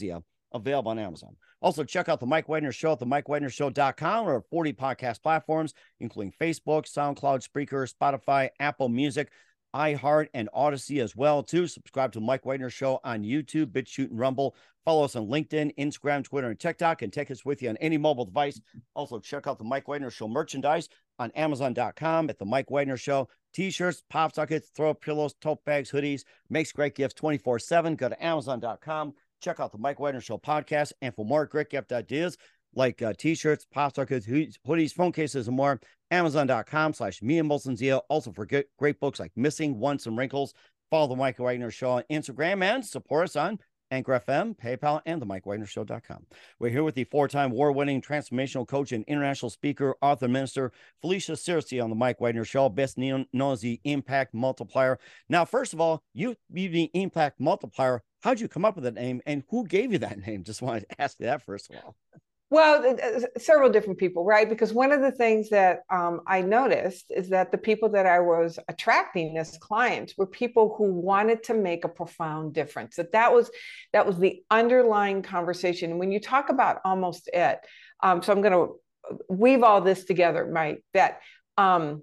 available 0.53 0.91
on 0.91 0.99
Amazon. 0.99 1.37
Also, 1.61 1.85
check 1.85 2.09
out 2.09 2.21
the 2.21 2.27
Mike 2.27 2.49
Wagner 2.49 2.73
Show 2.73 2.93
at 2.93 2.99
the 2.99 3.07
MikeWagnerShow.com 3.07 4.29
or 4.29 4.43
40 4.51 4.73
podcast 4.75 5.23
platforms, 5.23 5.75
including 6.01 6.33
Facebook, 6.41 6.85
SoundCloud, 6.85 7.47
Spreaker, 7.47 7.91
Spotify, 7.93 8.51
Apple 8.61 8.89
Music, 8.89 9.31
iHeart, 9.75 10.29
and 10.35 10.49
Odysee 10.55 11.01
as 11.01 11.17
well. 11.17 11.43
Too 11.43 11.67
subscribe 11.67 12.13
to 12.13 12.21
Mike 12.21 12.47
Wagner 12.47 12.71
Show 12.71 13.01
on 13.05 13.23
YouTube, 13.23 13.67
BitChute, 13.67 14.11
and 14.11 14.19
Rumble. 14.19 14.55
Follow 14.85 15.05
us 15.05 15.17
on 15.17 15.27
LinkedIn, 15.27 15.75
Instagram, 15.77 16.23
Twitter, 16.23 16.49
and 16.49 16.61
TikTok, 16.61 17.03
and 17.03 17.13
take 17.13 17.31
us 17.31 17.45
with 17.45 17.61
you 17.61 17.69
on 17.69 17.77
any 17.79 17.99
mobile 17.99 18.25
device. 18.25 18.61
Also, 18.95 19.19
check 19.19 19.47
out 19.47 19.59
the 19.59 19.65
Mike 19.65 19.89
Wagner 19.89 20.11
Show 20.11 20.29
merchandise 20.29 20.89
on 21.19 21.33
Amazon.com 21.33 22.31
at 22.31 22.39
the 22.39 22.45
Mike 22.45 22.71
Wagner 22.71 22.97
Show. 22.97 23.29
T-shirts, 23.53 24.05
pop 24.09 24.35
sockets, 24.35 24.71
throw 24.77 24.95
pillows, 24.95 25.35
tote 25.41 25.65
bags, 25.65 25.91
hoodies. 25.91 26.23
Makes 26.49 26.73
great 26.73 26.95
gifts 26.95 27.15
24-7. 27.15 27.97
Go 27.97 28.11
to 28.11 28.25
Amazon.com 28.25 29.15
Check 29.41 29.61
out 29.61 29.73
the 29.73 29.79
Mike 29.79 30.01
Wagner 30.01 30.21
Show 30.21 30.39
podcast. 30.39 30.93
And 31.03 31.15
for 31.15 31.25
more 31.25 31.47
great 31.47 31.71
gift 31.71 31.93
ideas 31.93 32.37
like 32.75 33.01
uh, 33.03 33.15
t-shirts, 33.17 33.67
pop 33.73 33.95
sockets, 33.95 34.27
hoodies, 34.27 34.93
phone 34.93 35.13
cases, 35.13 35.49
and 35.49 35.57
more, 35.57 35.81
amazon.com 36.11 36.93
slash 36.93 37.23
me 37.23 37.39
and 37.39 37.51
Molson 37.51 37.77
Zia. 37.77 37.99
Also 38.09 38.33
for 38.33 38.47
great, 38.47 38.67
great 38.79 39.01
books 39.01 39.19
like 39.19 39.33
Missing, 39.35 39.79
Once, 39.79 40.07
and 40.07 40.17
Wrinkles. 40.17 40.53
Follow 40.91 41.09
the 41.09 41.17
Mike 41.17 41.39
Wagner 41.39 41.71
Show 41.71 41.91
on 41.91 42.05
Instagram 42.11 42.63
and 42.63 42.85
support 42.85 43.25
us 43.25 43.37
on 43.37 43.59
Anchor 43.91 44.21
FM, 44.27 44.57
PayPal, 44.57 45.01
and 45.07 45.21
the 45.21 45.27
MikeWagnerShow.com. 45.27 46.27
We're 46.59 46.71
here 46.71 46.83
with 46.83 46.95
the 46.95 47.05
four-time 47.05 47.51
war-winning 47.51 48.03
transformational 48.03 48.67
coach 48.67 48.93
and 48.93 49.05
international 49.07 49.51
speaker, 49.51 49.97
author, 50.03 50.29
minister, 50.29 50.73
Felicia 51.01 51.33
Searcy 51.33 51.83
on 51.83 51.91
the 51.91 51.97
Mike 51.97 52.21
Wagner 52.21 52.45
Show, 52.45 52.69
best 52.69 52.99
known 52.99 53.27
as 53.35 53.61
the 53.61 53.81
Impact 53.85 54.35
Multiplier. 54.35 54.99
Now, 55.29 55.45
first 55.45 55.73
of 55.73 55.81
all, 55.81 56.03
you 56.15 56.37
be 56.53 56.69
the 56.69 56.91
Impact 56.95 57.41
Multiplier. 57.41 58.03
How'd 58.23 58.41
you 58.41 58.49
come 58.49 58.65
up 58.65 58.75
with 58.75 58.85
that 58.85 58.95
name, 58.95 59.21
and 59.27 59.45
who 59.51 59.67
gave 59.67 59.93
you 59.93 59.99
that 59.99 60.19
name? 60.27 60.45
Just 60.45 60.63
wanted 60.63 60.89
to 60.89 61.01
ask 61.01 61.19
you 61.21 61.27
that 61.27 61.43
first 61.43 61.71
of 61.71 61.77
all. 61.77 61.97
Well, 62.49 62.97
several 63.39 63.71
different 63.71 63.99
people, 63.99 64.25
right? 64.25 64.49
Because 64.49 64.73
one 64.73 64.93
of 64.93 65.01
the 65.01 65.11
things 65.11 65.51
that 65.51 65.81
um, 65.91 66.21
I 66.29 66.43
noticed 66.43 67.07
is 67.11 67.31
that 67.31 67.51
the 67.51 67.59
people 67.59 67.89
that 67.91 68.07
I 68.07 68.21
was 68.21 68.61
attracting 68.69 69.37
as 69.37 69.59
clients 69.59 70.15
were 70.17 70.29
people 70.29 70.77
who 70.79 70.93
wanted 70.93 71.43
to 71.45 71.55
make 71.55 71.85
a 71.85 71.89
profound 71.89 72.55
difference. 72.55 72.97
That 72.97 73.11
that 73.13 73.33
was 73.33 73.51
that 73.93 74.07
was 74.07 74.19
the 74.19 74.45
underlying 74.49 75.23
conversation. 75.23 75.99
When 75.99 76.13
you 76.13 76.21
talk 76.21 76.49
about 76.49 76.79
almost 76.85 77.29
it, 77.33 77.59
um, 78.01 78.23
so 78.23 78.33
I'm 78.33 78.43
going 78.43 78.53
to 78.53 78.75
weave 79.29 79.65
all 79.65 79.81
this 79.81 80.05
together, 80.05 80.47
Mike. 80.47 80.85
That 80.95 81.19
um, 81.59 82.03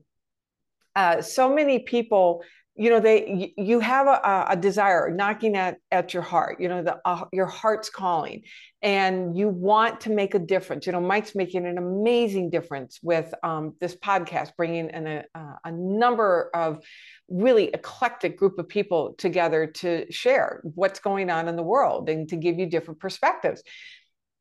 uh, 0.94 1.22
so 1.22 1.54
many 1.56 1.80
people 1.80 2.44
you 2.76 2.90
know 2.90 3.00
they 3.00 3.54
you 3.58 3.80
have 3.80 4.08
a, 4.08 4.46
a 4.50 4.58
desire 4.58 5.12
knocking 5.12 5.56
at 5.56 5.78
at 5.92 6.14
your 6.14 6.24
heart 6.24 6.60
you 6.60 6.68
know 6.68 6.82
the 6.82 7.00
uh, 7.06 7.26
your 7.32 7.46
heart's 7.46 7.90
calling 7.90 8.44
and 8.84 9.38
you 9.38 9.48
want 9.48 10.02
to 10.02 10.10
make 10.10 10.36
a 10.36 10.40
difference. 10.40 10.86
You 10.86 10.92
know 10.92 11.02
mike's 11.02 11.34
making 11.34 11.66
an 11.66 11.78
amazing 11.78 12.50
difference 12.50 13.00
with 13.02 13.34
um, 13.42 13.76
this 13.80 13.96
podcast 13.96 14.52
bringing 14.58 14.90
in 14.90 15.08
a, 15.08 15.24
a 15.64 15.72
number 15.72 16.52
of 16.54 16.84
really 17.30 17.70
eclectic 17.70 18.38
group 18.38 18.60
of 18.60 18.68
people 18.68 19.16
together 19.18 19.68
to 19.68 20.12
share 20.12 20.62
what's 20.76 21.00
going 21.00 21.30
on 21.30 21.48
in 21.48 21.56
the 21.56 21.64
world 21.64 22.10
and 22.10 22.28
to 22.30 22.36
give 22.36 22.60
you 22.60 22.66
different 22.66 23.00
perspectives. 23.00 23.64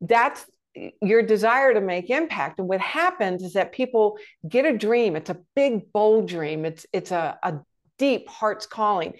That's 0.01 0.45
your 1.01 1.21
desire 1.21 1.73
to 1.73 1.81
make 1.81 2.09
impact. 2.09 2.59
And 2.59 2.67
what 2.67 2.81
happens 2.81 3.43
is 3.43 3.53
that 3.53 3.71
people 3.71 4.17
get 4.47 4.65
a 4.65 4.77
dream. 4.77 5.15
It's 5.15 5.29
a 5.29 5.39
big 5.55 5.93
bold 5.93 6.27
dream. 6.27 6.65
It's 6.65 6.85
it's 6.91 7.11
a, 7.11 7.39
a 7.41 7.59
deep 7.97 8.27
heart's 8.29 8.65
calling. 8.65 9.13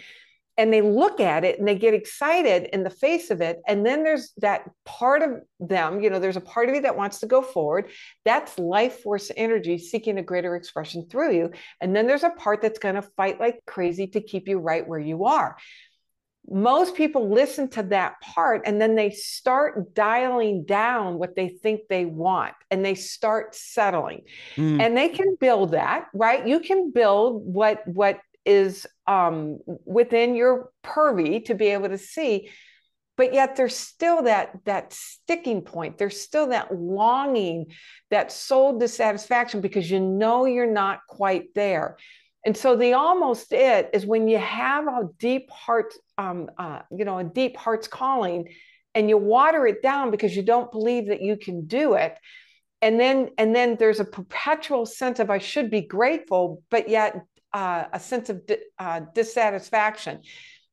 And 0.56 0.72
they 0.72 0.82
look 0.82 1.20
at 1.20 1.44
it 1.44 1.58
and 1.58 1.68
they 1.68 1.76
get 1.76 1.96
excited 1.96 2.70
in 2.74 2.84
the 2.84 2.90
face 2.90 3.32
of 3.32 3.42
it. 3.42 3.60
And 3.68 3.84
then 3.84 4.04
there's 4.04 4.34
that 4.38 4.70
part 4.86 5.24
of 5.24 5.42
them 5.60 6.00
you 6.00 6.10
know 6.10 6.20
there's 6.20 6.38
a 6.38 6.42
part 6.42 6.70
of 6.70 6.76
you 6.76 6.82
that 6.82 6.96
wants 6.96 7.20
to 7.22 7.26
go 7.26 7.42
forward. 7.42 7.90
That's 8.24 8.60
life 8.60 9.00
force 9.02 9.32
energy 9.36 9.80
seeking 9.80 10.20
a 10.20 10.24
greater 10.24 10.56
expression 10.56 11.08
through 11.10 11.36
you. 11.36 11.52
And 11.82 11.96
then 11.96 12.06
there's 12.06 12.24
a 12.24 12.30
part 12.30 12.62
that's 12.62 12.80
going 12.80 12.96
to 12.96 13.02
fight 13.02 13.40
like 13.40 13.62
crazy 13.66 14.08
to 14.08 14.22
keep 14.22 14.48
you 14.48 14.60
right 14.60 14.88
where 14.88 15.00
you 15.00 15.26
are. 15.26 15.58
Most 16.48 16.96
people 16.96 17.30
listen 17.30 17.70
to 17.70 17.84
that 17.84 18.20
part 18.20 18.64
and 18.66 18.80
then 18.80 18.96
they 18.96 19.12
start 19.12 19.96
dialing 19.96 20.66
down 20.66 21.18
what 21.18 21.38
they 21.38 21.48
think 21.48 21.88
they 21.88 22.04
want 22.04 22.54
and 22.70 22.84
they 22.84 22.96
start 22.96 23.56
settling. 23.56 24.24
Mm. 24.56 24.82
and 24.82 24.96
they 24.96 25.10
can 25.10 25.36
build 25.40 25.72
that 25.72 26.10
right? 26.14 26.46
You 26.46 26.60
can 26.60 26.92
build 26.92 27.42
what 27.44 27.88
what 27.88 28.20
is 28.46 28.86
um, 29.08 29.60
within 29.86 30.36
your 30.36 30.70
purview 30.82 31.40
to 31.42 31.56
be 31.56 31.68
able 31.68 31.90
to 31.90 31.98
see 31.98 32.50
but 33.16 33.34
yet 33.34 33.56
there's 33.56 33.76
still 33.76 34.24
that 34.24 34.58
that 34.66 34.92
sticking 34.94 35.62
point. 35.62 35.98
There's 35.98 36.20
still 36.20 36.48
that 36.48 36.74
longing 36.76 37.68
that 38.10 38.32
soul 38.32 38.80
dissatisfaction 38.80 39.62
because 39.62 39.90
you 39.90 40.00
know 40.00 40.46
you're 40.46 40.72
not 40.72 41.02
quite 41.08 41.54
there. 41.54 41.98
And 42.46 42.58
so 42.58 42.76
the 42.76 42.94
almost 42.94 43.54
it 43.54 43.90
is 43.94 44.06
when 44.06 44.28
you 44.28 44.38
have 44.38 44.88
a 44.88 45.10
deep 45.20 45.50
heart 45.50 45.94
um, 46.18 46.50
uh, 46.58 46.80
you 46.92 47.06
know 47.06 47.20
a 47.20 47.24
deep 47.24 47.56
heart's 47.56 47.88
calling 47.88 48.50
and 48.96 49.10
you 49.10 49.18
water 49.18 49.66
it 49.68 49.82
down 49.82 50.12
because 50.12 50.36
you 50.36 50.44
don't 50.44 50.72
believe 50.72 51.08
that 51.08 51.22
you 51.22 51.38
can 51.38 51.66
do 51.66 51.94
it. 51.94 52.16
And 52.82 53.00
then 53.00 53.30
and 53.38 53.56
then 53.56 53.78
there's 53.78 54.00
a 54.00 54.06
perpetual 54.06 54.86
sense 54.86 55.20
of 55.20 55.30
i 55.30 55.38
should 55.38 55.72
be 55.72 55.80
grateful 55.82 56.62
but 56.70 56.90
yet 56.90 57.16
uh, 57.54 57.86
a 57.94 58.00
sense 58.00 58.30
of 58.30 58.46
di- 58.46 58.58
uh, 58.80 59.02
dissatisfaction. 59.14 60.22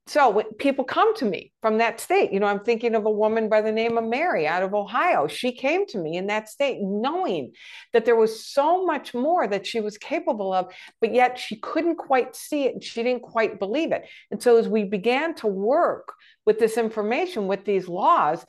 So 0.06 0.28
when 0.30 0.46
people 0.54 0.84
come 0.84 1.14
to 1.18 1.24
me 1.24 1.52
from 1.62 1.78
that 1.78 2.00
state, 2.00 2.32
you 2.32 2.40
know, 2.40 2.46
I'm 2.46 2.64
thinking 2.64 2.96
of 2.96 3.06
a 3.06 3.10
woman 3.10 3.48
by 3.48 3.60
the 3.60 3.70
name 3.70 3.96
of 3.96 4.02
Mary 4.02 4.44
out 4.44 4.64
of 4.64 4.74
Ohio. 4.74 5.28
She 5.28 5.52
came 5.52 5.86
to 5.86 5.98
me 5.98 6.16
in 6.16 6.26
that 6.26 6.48
state 6.48 6.78
knowing 6.80 7.52
that 7.92 8.04
there 8.04 8.16
was 8.16 8.44
so 8.44 8.84
much 8.84 9.14
more 9.14 9.46
that 9.46 9.68
she 9.68 9.80
was 9.80 9.98
capable 9.98 10.52
of, 10.52 10.72
but 11.00 11.14
yet 11.14 11.38
she 11.38 11.56
couldn't 11.60 11.94
quite 11.94 12.34
see 12.34 12.64
it 12.64 12.74
and 12.74 12.82
she 12.82 13.04
didn't 13.04 13.22
quite 13.22 13.60
believe 13.60 13.92
it. 13.92 14.02
And 14.32 14.42
so 14.42 14.56
as 14.56 14.68
we 14.68 14.82
began 14.82 15.34
to 15.36 15.46
work 15.46 16.12
with 16.44 16.58
this 16.58 16.76
information, 16.76 17.46
with 17.46 17.64
these 17.64 17.86
laws, 17.86 18.44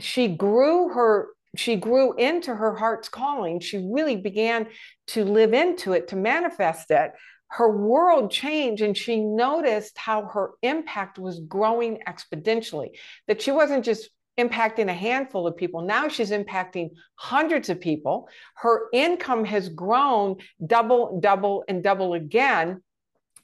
she 0.00 0.26
grew 0.26 0.88
her 0.88 1.28
she 1.56 1.76
grew 1.76 2.14
into 2.16 2.52
her 2.52 2.74
heart's 2.74 3.08
calling. 3.08 3.60
She 3.60 3.78
really 3.78 4.16
began 4.16 4.66
to 5.08 5.24
live 5.24 5.54
into 5.54 5.92
it, 5.92 6.08
to 6.08 6.16
manifest 6.16 6.90
it 6.90 7.12
her 7.54 7.70
world 7.70 8.32
changed 8.32 8.82
and 8.82 8.96
she 8.96 9.20
noticed 9.20 9.96
how 9.96 10.26
her 10.26 10.54
impact 10.62 11.20
was 11.20 11.38
growing 11.38 12.00
exponentially, 12.06 12.90
that 13.28 13.40
she 13.40 13.52
wasn't 13.52 13.84
just 13.84 14.10
impacting 14.36 14.88
a 14.88 14.92
handful 14.92 15.46
of 15.46 15.56
people. 15.56 15.80
Now 15.82 16.08
she's 16.08 16.32
impacting 16.32 16.90
hundreds 17.14 17.68
of 17.68 17.80
people. 17.80 18.28
Her 18.56 18.88
income 18.92 19.44
has 19.44 19.68
grown 19.68 20.38
double, 20.66 21.20
double, 21.20 21.62
and 21.68 21.80
double 21.80 22.14
again, 22.14 22.82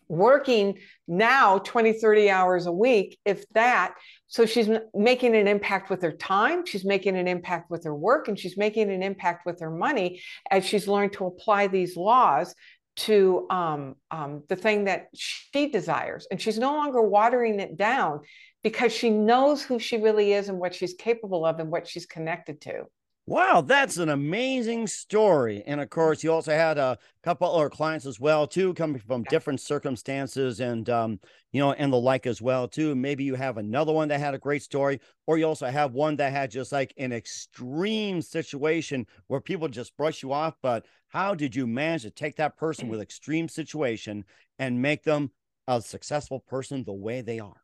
working 0.09 0.79
now 1.07 1.59
20, 1.59 1.93
30 1.93 2.31
hours 2.31 2.67
a 2.67 2.73
week, 2.73 3.17
if 3.25 3.49
that. 3.51 3.95
So 4.27 4.45
she's 4.45 4.69
making 4.93 5.37
an 5.37 5.47
impact 5.47 5.89
with 5.89 6.03
her 6.03 6.11
time, 6.11 6.67
she's 6.67 6.85
making 6.85 7.17
an 7.17 7.29
impact 7.29 7.71
with 7.71 7.85
her 7.85 7.95
work, 7.95 8.27
and 8.27 8.37
she's 8.37 8.57
making 8.57 8.91
an 8.91 9.05
impact 9.05 9.47
with 9.47 9.61
her 9.61 9.71
money 9.71 10.21
as 10.51 10.65
she's 10.65 10.89
learned 10.89 11.13
to 11.13 11.27
apply 11.27 11.69
these 11.69 11.97
laws 11.97 12.57
to 12.97 13.47
um, 13.51 13.97
um, 14.11 14.43
the 14.49 14.57
thing 14.57 14.85
that 14.85 15.09
she 15.15 15.69
desires. 15.69 16.27
And 16.31 16.41
she's 16.41 16.59
no 16.59 16.73
longer 16.73 17.01
watering 17.01 17.61
it 17.61 17.77
down 17.77 18.21
because 18.63 18.93
she 18.93 19.11
knows 19.11 19.63
who 19.63 19.79
she 19.79 19.97
really 19.99 20.33
is 20.33 20.49
and 20.49 20.59
what 20.59 20.75
she's 20.75 20.95
capable 20.95 21.47
of 21.47 21.61
and 21.61 21.71
what 21.71 21.89
she's 21.89 22.07
connected 22.07 22.61
to. 22.63 22.85
Wow, 23.27 23.61
that's 23.61 23.97
an 23.99 24.09
amazing 24.09 24.89
story. 24.89 25.63
And 25.65 25.81
of 25.81 25.89
course, 25.89 26.25
you 26.25 26.33
also 26.33 26.53
had 26.53 26.79
a 26.79 26.99
couple 27.23 27.49
other 27.55 27.71
clients 27.71 28.05
as 28.05 28.19
well, 28.19 28.45
too, 28.47 28.75
coming 28.75 29.01
from 29.01 29.23
different 29.25 29.61
circumstances 29.61 30.59
and 30.59 30.89
um, 30.91 31.21
you 31.53 31.61
know, 31.61 31.73
and 31.73 31.93
the 31.93 31.97
like 31.97 32.27
as 32.27 32.43
well, 32.43 32.67
too. 32.67 32.95
Maybe 32.97 33.23
you 33.23 33.37
have 33.37 33.57
another 33.57 33.93
one 33.93 34.09
that 34.09 34.19
had 34.19 34.35
a 34.35 34.39
great 34.39 34.63
story, 34.63 35.01
or 35.29 35.39
you 35.39 35.45
also 35.45 35.67
have 35.67 35.93
one 35.93 36.17
that 36.17 36.33
had 36.33 36.51
just 36.51 36.73
like 36.73 36.93
an 36.97 37.13
extreme 37.13 38.21
situation 38.21 39.07
where 39.29 39.41
people 39.41 39.69
just 39.69 39.97
brush 39.97 40.25
you 40.25 40.33
off. 40.33 40.57
But 40.61 40.87
how 41.09 41.37
did 41.37 41.55
you 41.55 41.69
manage 41.69 42.03
to 42.03 42.11
take 42.11 42.37
that 42.37 42.57
person 42.57 42.89
with 42.89 43.01
extreme 43.01 43.49
situation 43.49 44.25
and 44.59 44.83
make 44.83 45.05
them 45.05 45.31
a 45.69 45.81
successful 45.81 46.41
person 46.41 46.83
the 46.83 46.93
way 46.93 47.21
they 47.21 47.39
are? 47.39 47.63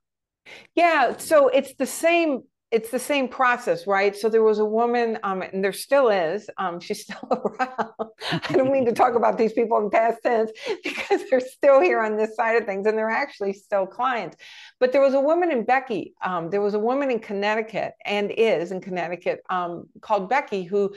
Yeah, 0.77 1.17
so 1.17 1.49
it's 1.49 1.75
the 1.75 1.87
same 1.87 2.45
it's 2.77 2.91
the 2.91 2.99
same 2.99 3.27
process, 3.27 3.87
right? 3.87 4.15
So 4.15 4.29
there 4.29 4.43
was 4.43 4.59
a 4.59 4.65
woman, 4.67 5.19
um, 5.23 5.41
and 5.41 5.65
there 5.65 5.73
still 5.73 6.11
is. 6.11 6.51
Um, 6.59 6.79
she's 6.87 7.05
still 7.05 7.27
around. 7.31 8.11
I 8.31 8.53
don't 8.53 8.71
mean 8.71 8.85
to 8.85 8.93
talk 8.93 9.15
about 9.21 9.39
these 9.39 9.55
people 9.55 9.79
in 9.79 9.89
past 9.89 10.19
tense 10.23 10.51
because 10.85 11.23
they're 11.31 11.41
still 11.41 11.81
here 11.81 12.01
on 12.01 12.19
this 12.19 12.37
side 12.37 12.57
of 12.61 12.67
things, 12.67 12.87
and 12.87 12.99
they're 12.99 13.09
actually 13.09 13.55
still 13.55 13.87
clients. 13.87 14.37
But 14.79 14.93
there 14.93 15.01
was 15.01 15.15
a 15.15 15.21
woman 15.21 15.51
in 15.51 15.65
Becky. 15.65 16.13
Um, 16.23 16.51
there 16.51 16.61
was 16.61 16.75
a 16.75 16.79
woman 16.79 17.11
in 17.11 17.19
Connecticut, 17.19 17.95
and 18.05 18.31
is 18.31 18.73
in 18.73 18.83
Connecticut, 18.83 19.41
um, 19.49 19.89
called 20.03 20.29
Becky, 20.29 20.63
who 20.65 20.95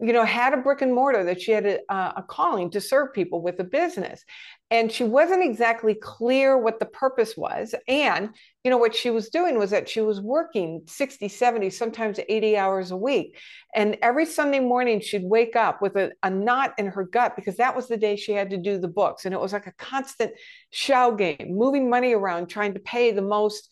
you 0.00 0.12
know, 0.12 0.24
had 0.24 0.52
a 0.52 0.56
brick 0.56 0.82
and 0.82 0.92
mortar 0.92 1.22
that 1.22 1.40
she 1.40 1.52
had 1.52 1.64
a, 1.64 1.78
a, 1.88 2.24
calling 2.26 2.68
to 2.70 2.80
serve 2.80 3.12
people 3.12 3.40
with 3.40 3.60
a 3.60 3.64
business. 3.64 4.24
And 4.72 4.90
she 4.90 5.04
wasn't 5.04 5.44
exactly 5.44 5.94
clear 5.94 6.56
what 6.56 6.80
the 6.80 6.86
purpose 6.86 7.36
was. 7.36 7.74
And, 7.86 8.30
you 8.64 8.70
know, 8.70 8.78
what 8.78 8.94
she 8.94 9.10
was 9.10 9.28
doing 9.28 9.58
was 9.58 9.68
that 9.68 9.86
she 9.86 10.00
was 10.00 10.18
working 10.18 10.80
60, 10.86 11.28
70, 11.28 11.68
sometimes 11.68 12.18
80 12.26 12.56
hours 12.56 12.90
a 12.90 12.96
week. 12.96 13.38
And 13.74 13.98
every 14.00 14.24
Sunday 14.24 14.60
morning, 14.60 15.02
she'd 15.02 15.24
wake 15.24 15.56
up 15.56 15.82
with 15.82 15.96
a, 15.96 16.12
a 16.22 16.30
knot 16.30 16.72
in 16.78 16.86
her 16.86 17.04
gut 17.04 17.36
because 17.36 17.58
that 17.58 17.76
was 17.76 17.86
the 17.86 17.98
day 17.98 18.16
she 18.16 18.32
had 18.32 18.48
to 18.48 18.56
do 18.56 18.78
the 18.78 18.88
books. 18.88 19.26
And 19.26 19.34
it 19.34 19.40
was 19.40 19.52
like 19.52 19.66
a 19.66 19.72
constant 19.72 20.32
shell 20.70 21.14
game, 21.14 21.48
moving 21.50 21.90
money 21.90 22.14
around, 22.14 22.46
trying 22.46 22.72
to 22.72 22.80
pay 22.80 23.12
the 23.12 23.20
most 23.20 23.70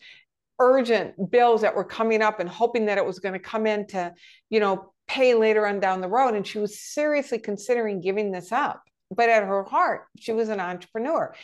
urgent 0.59 1.31
bills 1.31 1.61
that 1.61 1.75
were 1.75 1.83
coming 1.83 2.21
up 2.21 2.39
and 2.39 2.47
hoping 2.47 2.85
that 2.85 2.99
it 2.99 3.05
was 3.07 3.17
going 3.17 3.33
to 3.33 3.39
come 3.39 3.65
in 3.65 3.87
to, 3.87 4.13
you 4.51 4.59
know, 4.59 4.93
pay 5.07 5.33
later 5.33 5.65
on 5.65 5.79
down 5.79 5.99
the 5.99 6.07
road. 6.07 6.35
And 6.35 6.45
she 6.45 6.59
was 6.59 6.79
seriously 6.79 7.39
considering 7.39 8.01
giving 8.01 8.31
this 8.31 8.51
up. 8.51 8.83
But 9.13 9.29
at 9.29 9.43
her 9.43 9.63
heart, 9.63 10.07
she 10.17 10.31
was 10.31 10.49
an 10.49 10.59
entrepreneur. 10.59 11.35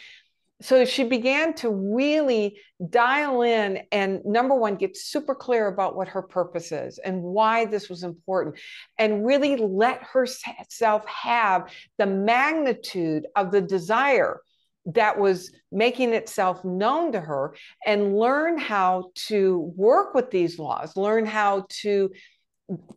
So 0.59 0.85
she 0.85 1.03
began 1.03 1.53
to 1.55 1.69
really 1.69 2.57
dial 2.89 3.43
in 3.43 3.81
and 3.91 4.25
number 4.25 4.55
one, 4.55 4.75
get 4.75 4.97
super 4.97 5.35
clear 5.35 5.67
about 5.67 5.95
what 5.95 6.07
her 6.07 6.23
purpose 6.23 6.71
is 6.71 6.97
and 6.97 7.21
why 7.21 7.65
this 7.65 7.89
was 7.89 8.03
important, 8.03 8.55
and 8.97 9.23
really 9.23 9.57
let 9.57 10.01
herself 10.01 11.05
have 11.05 11.69
the 11.99 12.07
magnitude 12.07 13.27
of 13.35 13.51
the 13.51 13.61
desire 13.61 14.41
that 14.85 15.19
was 15.19 15.51
making 15.71 16.13
itself 16.13 16.63
known 16.63 17.11
to 17.11 17.19
her 17.19 17.53
and 17.85 18.17
learn 18.17 18.57
how 18.57 19.11
to 19.27 19.73
work 19.75 20.15
with 20.15 20.31
these 20.31 20.57
laws, 20.57 20.95
learn 20.95 21.25
how 21.25 21.67
to 21.69 22.09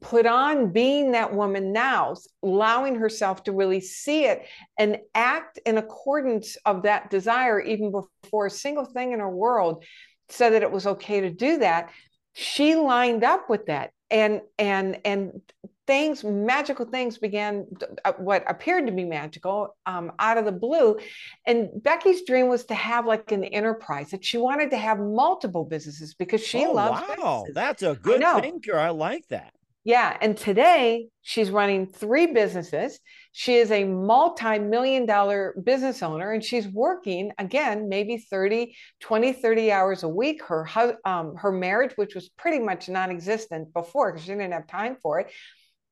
put 0.01 0.27
on 0.27 0.73
being 0.73 1.13
that 1.13 1.33
woman 1.33 1.73
now, 1.73 2.17
allowing 2.43 2.97
herself 2.97 3.45
to 3.45 3.53
really 3.53 3.81
see 3.81 4.25
it 4.25 4.45
and 4.79 4.99
act 5.15 5.59
in 5.65 5.79
accordance 5.79 6.57
of 6.65 6.83
that 6.83 7.11
desire, 7.11 7.61
even 7.61 7.93
before 7.93 8.47
a 8.47 8.51
single 8.51 8.85
thing 8.85 9.13
in 9.13 9.21
her 9.21 9.31
world 9.31 9.85
said 10.29 10.51
that 10.55 10.63
it 10.63 10.71
was 10.71 10.87
okay 10.87 11.21
to 11.21 11.31
do 11.31 11.59
that. 11.59 11.91
She 12.35 12.75
lined 12.75 13.25
up 13.25 13.49
with 13.49 13.67
that. 13.67 13.91
And 14.13 14.41
and 14.59 14.99
and 15.05 15.41
things, 15.87 16.23
magical 16.23 16.87
things 16.87 17.19
began, 17.19 17.67
uh, 18.05 18.13
what 18.19 18.45
appeared 18.49 18.87
to 18.87 18.93
be 18.93 19.05
magical 19.05 19.77
um, 19.87 20.13
out 20.21 20.39
of 20.39 20.45
the 20.45 20.53
blue. 20.53 20.99
And 21.47 21.69
Becky's 21.83 22.23
dream 22.25 22.49
was 22.49 22.65
to 22.67 22.75
have 22.75 23.07
like 23.07 23.33
an 23.33 23.43
enterprise 23.43 24.11
that 24.11 24.25
she 24.25 24.39
wanted 24.39 24.71
to 24.71 24.77
have 24.77 24.99
multiple 25.01 25.65
businesses 25.65 26.15
because 26.15 26.45
she 26.45 26.65
oh, 26.65 26.73
loves. 26.73 27.01
Wow, 27.01 27.43
businesses. 27.43 27.55
that's 27.55 27.83
a 27.83 27.95
good 27.95 28.23
thinker. 28.41 28.77
I 28.77 28.91
like 28.91 29.27
that. 29.29 29.53
Yeah. 29.85 30.15
And 30.21 30.37
today 30.37 31.09
she's 31.23 31.51
running 31.51 31.87
three 31.87 32.27
businesses. 32.27 32.99
She 33.33 33.57
is 33.57 33.71
a 33.71 33.85
multi 33.85 34.59
million 34.59 35.07
dollar 35.07 35.55
business 35.65 36.03
owner 36.03 36.33
and 36.33 36.45
she's 36.45 36.69
working 36.69 37.33
again, 37.39 37.89
maybe 37.89 38.19
30, 38.19 38.77
20, 39.01 39.33
30 39.33 39.73
hours 39.73 40.03
a 40.03 40.09
week. 40.09 40.43
Her, 40.45 40.69
um, 41.07 41.35
her 41.37 41.51
marriage, 41.51 41.93
which 41.97 42.15
was 42.15 42.29
pretty 42.29 42.59
much 42.59 42.91
non 42.91 43.11
existent 43.11 43.73
before 43.73 44.13
because 44.13 44.27
she 44.27 44.33
didn't 44.33 44.53
have 44.53 44.67
time 44.67 44.97
for 45.01 45.21
it, 45.21 45.31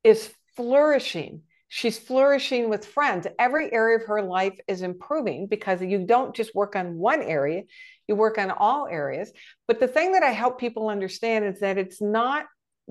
is 0.04 0.30
flourishing. 0.54 1.42
She's 1.68 1.98
flourishing 1.98 2.68
with 2.68 2.84
friends. 2.84 3.26
Every 3.38 3.72
area 3.72 3.98
of 3.98 4.06
her 4.06 4.22
life 4.22 4.58
is 4.66 4.82
improving 4.82 5.46
because 5.46 5.80
you 5.82 6.04
don't 6.04 6.34
just 6.34 6.54
work 6.54 6.76
on 6.76 6.96
one 6.96 7.22
area, 7.22 7.62
you 8.06 8.16
work 8.16 8.38
on 8.38 8.50
all 8.50 8.86
areas. 8.86 9.32
But 9.66 9.80
the 9.80 9.88
thing 9.88 10.12
that 10.12 10.22
I 10.22 10.30
help 10.30 10.58
people 10.58 10.88
understand 10.88 11.44
is 11.44 11.60
that 11.60 11.78
it's 11.78 12.00
not 12.00 12.46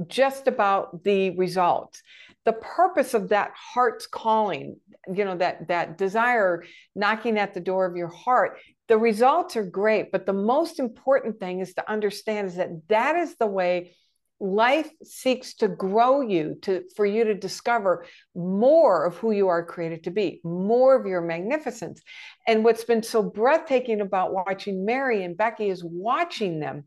just 0.07 0.47
about 0.47 1.03
the 1.03 1.31
results 1.31 2.01
the 2.45 2.53
purpose 2.53 3.13
of 3.13 3.29
that 3.29 3.51
heart's 3.55 4.07
calling 4.07 4.77
you 5.13 5.25
know 5.25 5.35
that 5.35 5.67
that 5.67 5.97
desire 5.97 6.63
knocking 6.95 7.37
at 7.37 7.53
the 7.53 7.59
door 7.59 7.85
of 7.85 7.95
your 7.95 8.07
heart 8.07 8.59
the 8.87 8.97
results 8.97 9.55
are 9.55 9.63
great 9.63 10.11
but 10.11 10.25
the 10.25 10.33
most 10.33 10.79
important 10.79 11.39
thing 11.39 11.59
is 11.59 11.73
to 11.73 11.89
understand 11.89 12.47
is 12.47 12.55
that 12.55 12.69
that 12.87 13.15
is 13.15 13.35
the 13.37 13.47
way 13.47 13.91
life 14.39 14.89
seeks 15.03 15.55
to 15.55 15.67
grow 15.67 16.21
you 16.21 16.57
to 16.61 16.83
for 16.95 17.05
you 17.05 17.23
to 17.23 17.33
discover 17.33 18.05
more 18.35 19.05
of 19.05 19.17
who 19.17 19.31
you 19.31 19.47
are 19.47 19.65
created 19.65 20.03
to 20.03 20.11
be 20.11 20.39
more 20.43 20.95
of 20.95 21.07
your 21.07 21.21
magnificence. 21.21 22.01
And 22.47 22.63
what's 22.63 22.83
been 22.83 23.01
so 23.01 23.23
breathtaking 23.23 24.01
about 24.01 24.33
watching 24.33 24.85
mary 24.85 25.23
and 25.23 25.35
becky 25.35 25.69
is 25.69 25.83
watching 25.83 26.59
them 26.59 26.85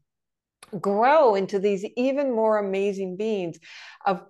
grow 0.81 1.35
into 1.35 1.59
these 1.59 1.85
even 1.97 2.33
more 2.35 2.59
amazing 2.59 3.17
beings 3.17 3.59
of 4.07 4.23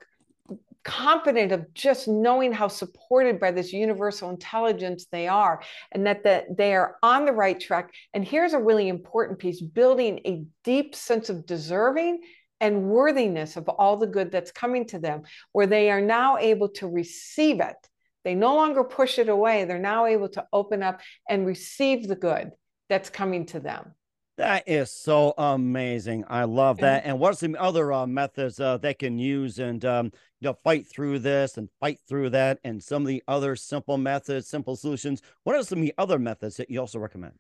confident 0.85 1.52
of 1.52 1.73
just 1.75 2.09
knowing 2.09 2.52
how 2.52 2.68
supported 2.68 3.38
by 3.38 3.50
this 3.50 3.73
universal 3.73 4.30
intelligence 4.30 5.06
they 5.12 5.28
are 5.28 5.62
and 5.92 6.06
that 6.06 6.25
the, 6.25 6.44
they 6.56 6.75
are 6.75 6.97
on 7.02 7.26
the 7.26 7.32
right 7.32 7.61
track. 7.61 7.92
And 8.14 8.25
here's 8.25 8.54
a 8.54 8.59
really 8.59 8.88
important 8.88 9.38
piece 9.38 9.61
building 9.61 10.20
a 10.26 10.44
deep 10.64 10.94
sense 10.94 11.28
of 11.28 11.47
deserving 11.47 12.20
and 12.61 12.85
worthiness 12.85 13.56
of 13.56 13.68
all 13.68 13.97
the 13.97 14.06
good 14.06 14.30
that's 14.30 14.52
coming 14.52 14.87
to 14.87 14.99
them 14.99 15.23
where 15.52 15.66
they 15.66 15.90
are 15.90 16.00
now 16.00 16.38
able 16.38 16.68
to 16.68 16.88
receive 16.88 17.61
it. 17.61 17.76
They 18.25 18.35
no 18.35 18.54
longer 18.54 18.85
push 18.85 19.18
it 19.18 19.28
away. 19.28 19.64
They're 19.64 19.78
now 19.78 20.06
able 20.06 20.28
to 20.30 20.47
open 20.52 20.82
up 20.82 21.00
and 21.28 21.47
receive 21.47 22.06
the 22.06 22.16
good 22.16 22.52
that's 22.88 23.09
coming 23.09 23.47
to 23.47 23.61
them 23.61 23.94
that 24.40 24.64
is 24.66 24.90
so 24.90 25.35
amazing. 25.37 26.25
I 26.28 26.44
love 26.44 26.78
that. 26.78 27.04
And 27.04 27.18
what 27.18 27.35
are 27.35 27.37
some 27.37 27.56
other 27.59 27.92
uh, 27.92 28.06
methods 28.06 28.59
uh, 28.59 28.78
they 28.78 28.94
can 28.94 29.18
use 29.18 29.59
and 29.59 29.85
um, 29.85 30.06
you 30.40 30.49
know 30.49 30.54
fight 30.64 30.87
through 30.87 31.18
this 31.18 31.59
and 31.59 31.68
fight 31.78 31.99
through 32.09 32.30
that, 32.30 32.59
and 32.64 32.82
some 32.82 33.02
of 33.02 33.09
the 33.09 33.23
other 33.28 33.54
simple 33.54 33.99
methods, 33.99 34.49
simple 34.49 34.76
solutions? 34.76 35.20
What 35.44 35.56
are 35.56 35.62
some 35.62 35.80
of 35.80 35.85
the 35.85 35.94
other 35.99 36.18
methods 36.18 36.56
that 36.56 36.70
you 36.70 36.80
also 36.80 36.99
recommend? 36.99 37.35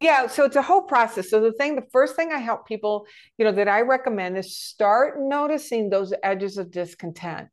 Yeah, 0.00 0.26
so 0.26 0.44
it's 0.44 0.56
a 0.56 0.62
whole 0.62 0.82
process. 0.82 1.30
So 1.30 1.40
the 1.40 1.52
thing, 1.52 1.76
the 1.76 1.86
first 1.92 2.16
thing 2.16 2.32
I 2.32 2.38
help 2.38 2.66
people, 2.66 3.06
you 3.38 3.44
know, 3.44 3.52
that 3.52 3.68
I 3.68 3.82
recommend 3.82 4.36
is 4.36 4.58
start 4.58 5.20
noticing 5.20 5.88
those 5.88 6.12
edges 6.24 6.58
of 6.58 6.72
discontent. 6.72 7.46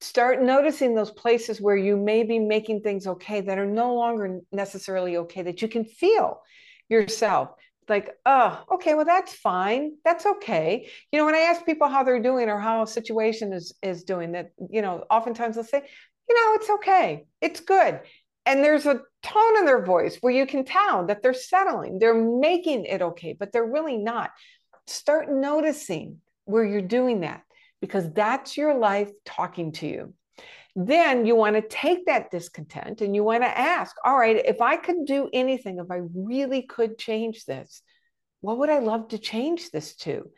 Start 0.00 0.42
noticing 0.42 0.96
those 0.96 1.12
places 1.12 1.60
where 1.60 1.76
you 1.76 1.96
may 1.96 2.24
be 2.24 2.40
making 2.40 2.80
things 2.80 3.06
okay 3.06 3.42
that 3.42 3.58
are 3.58 3.66
no 3.66 3.94
longer 3.94 4.40
necessarily 4.50 5.18
okay, 5.18 5.42
that 5.42 5.62
you 5.62 5.68
can 5.68 5.84
feel 5.84 6.40
yourself 6.88 7.50
like, 7.88 8.10
oh, 8.26 8.62
okay, 8.72 8.94
well, 8.94 9.04
that's 9.04 9.34
fine. 9.34 9.92
That's 10.04 10.26
okay. 10.26 10.88
You 11.12 11.18
know, 11.18 11.24
when 11.24 11.34
I 11.34 11.40
ask 11.40 11.64
people 11.64 11.88
how 11.88 12.02
they're 12.02 12.22
doing 12.22 12.48
or 12.48 12.58
how 12.58 12.82
a 12.82 12.86
situation 12.86 13.52
is 13.52 13.74
is 13.82 14.04
doing, 14.04 14.32
that 14.32 14.50
you 14.70 14.82
know, 14.82 15.04
oftentimes 15.10 15.56
they'll 15.56 15.64
say, 15.64 15.82
you 16.28 16.34
know, 16.34 16.54
it's 16.54 16.70
okay, 16.70 17.26
it's 17.40 17.60
good. 17.60 18.00
And 18.46 18.64
there's 18.64 18.86
a 18.86 19.00
tone 19.22 19.58
in 19.58 19.66
their 19.66 19.84
voice 19.84 20.16
where 20.20 20.32
you 20.32 20.46
can 20.46 20.64
tell 20.64 21.06
that 21.06 21.22
they're 21.22 21.34
settling, 21.34 21.98
they're 21.98 22.14
making 22.14 22.86
it 22.86 23.02
okay, 23.02 23.36
but 23.38 23.52
they're 23.52 23.66
really 23.66 23.98
not. 23.98 24.30
Start 24.86 25.30
noticing 25.30 26.18
where 26.46 26.64
you're 26.64 26.80
doing 26.80 27.20
that 27.20 27.42
because 27.80 28.10
that's 28.12 28.56
your 28.56 28.74
life 28.74 29.10
talking 29.26 29.72
to 29.72 29.86
you 29.86 30.14
then 30.86 31.26
you 31.26 31.34
want 31.34 31.56
to 31.56 31.62
take 31.62 32.06
that 32.06 32.30
discontent 32.30 33.00
and 33.00 33.12
you 33.12 33.24
want 33.24 33.42
to 33.42 33.58
ask, 33.58 33.96
all 34.04 34.16
right, 34.16 34.36
if 34.44 34.60
I 34.60 34.76
could 34.76 35.06
do 35.06 35.28
anything, 35.32 35.78
if 35.78 35.90
I 35.90 36.02
really 36.14 36.62
could 36.62 36.98
change 36.98 37.44
this, 37.46 37.82
what 38.42 38.58
would 38.58 38.70
I 38.70 38.78
love 38.78 39.08
to 39.08 39.18
change 39.18 39.70
this 39.72 39.96
to? 39.96 40.30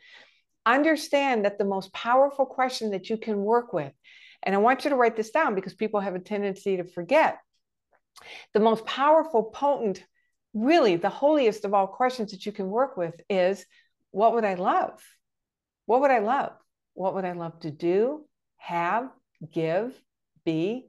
Understand 0.65 1.45
that 1.45 1.59
the 1.59 1.65
most 1.65 1.93
powerful 1.93 2.47
question 2.47 2.89
that 2.89 3.07
you 3.07 3.17
can 3.17 3.37
work 3.37 3.71
with, 3.71 3.93
and 4.41 4.55
I 4.55 4.57
want 4.57 4.83
you 4.83 4.89
to 4.89 4.95
write 4.95 5.15
this 5.15 5.29
down 5.29 5.53
because 5.53 5.75
people 5.75 5.99
have 5.99 6.15
a 6.15 6.19
tendency 6.19 6.77
to 6.77 6.85
forget. 6.85 7.37
The 8.55 8.59
most 8.59 8.83
powerful, 8.87 9.43
potent, 9.43 10.03
really 10.55 10.95
the 10.95 11.09
holiest 11.09 11.65
of 11.65 11.75
all 11.75 11.85
questions 11.85 12.31
that 12.31 12.47
you 12.47 12.51
can 12.51 12.67
work 12.67 12.97
with 12.97 13.13
is 13.29 13.63
what 14.09 14.33
would 14.33 14.45
I 14.45 14.55
love? 14.55 14.99
What 15.85 16.01
would 16.01 16.11
I 16.11 16.19
love? 16.19 16.53
What 16.95 17.13
would 17.13 17.25
I 17.25 17.33
love 17.33 17.59
to 17.59 17.69
do, 17.69 18.25
have, 18.57 19.07
give, 19.53 19.93
be? 20.45 20.87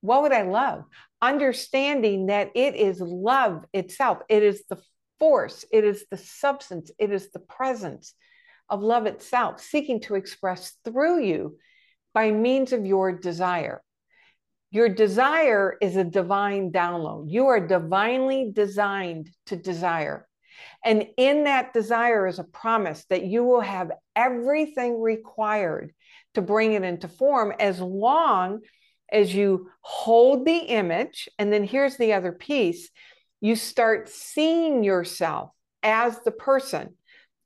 What 0.00 0.22
would 0.22 0.32
I 0.32 0.42
love? 0.42 0.84
Understanding 1.20 2.26
that 2.26 2.50
it 2.54 2.74
is 2.74 3.00
love 3.00 3.64
itself, 3.72 4.18
it 4.28 4.42
is 4.42 4.64
the 4.68 4.80
force, 5.18 5.64
it 5.72 5.84
is 5.84 6.04
the 6.10 6.16
substance, 6.16 6.90
it 6.98 7.10
is 7.10 7.30
the 7.30 7.40
presence 7.40 8.14
of 8.68 8.82
love 8.82 9.06
itself, 9.06 9.60
seeking 9.60 10.00
to 10.00 10.14
express 10.14 10.74
through 10.84 11.22
you 11.22 11.56
by 12.12 12.30
means 12.30 12.72
of 12.72 12.84
your 12.84 13.12
desire. 13.12 13.82
Your 14.70 14.88
desire 14.88 15.76
is 15.80 15.96
a 15.96 16.04
divine 16.04 16.72
download. 16.72 17.30
You 17.30 17.46
are 17.46 17.66
divinely 17.66 18.50
designed 18.52 19.30
to 19.46 19.56
desire. 19.56 20.26
And 20.84 21.06
in 21.16 21.44
that 21.44 21.72
desire 21.72 22.26
is 22.26 22.38
a 22.38 22.44
promise 22.44 23.04
that 23.10 23.24
you 23.24 23.44
will 23.44 23.60
have 23.60 23.92
everything 24.14 25.00
required 25.00 25.92
to 26.34 26.42
bring 26.42 26.72
it 26.72 26.82
into 26.82 27.08
form 27.08 27.52
as 27.58 27.80
long 27.80 28.60
as 29.10 29.34
you 29.34 29.70
hold 29.80 30.46
the 30.46 30.56
image, 30.56 31.28
and 31.38 31.52
then 31.52 31.64
here's 31.64 31.96
the 31.96 32.12
other 32.12 32.32
piece 32.32 32.90
you 33.40 33.54
start 33.54 34.08
seeing 34.08 34.82
yourself 34.82 35.50
as 35.82 36.18
the 36.20 36.30
person 36.30 36.94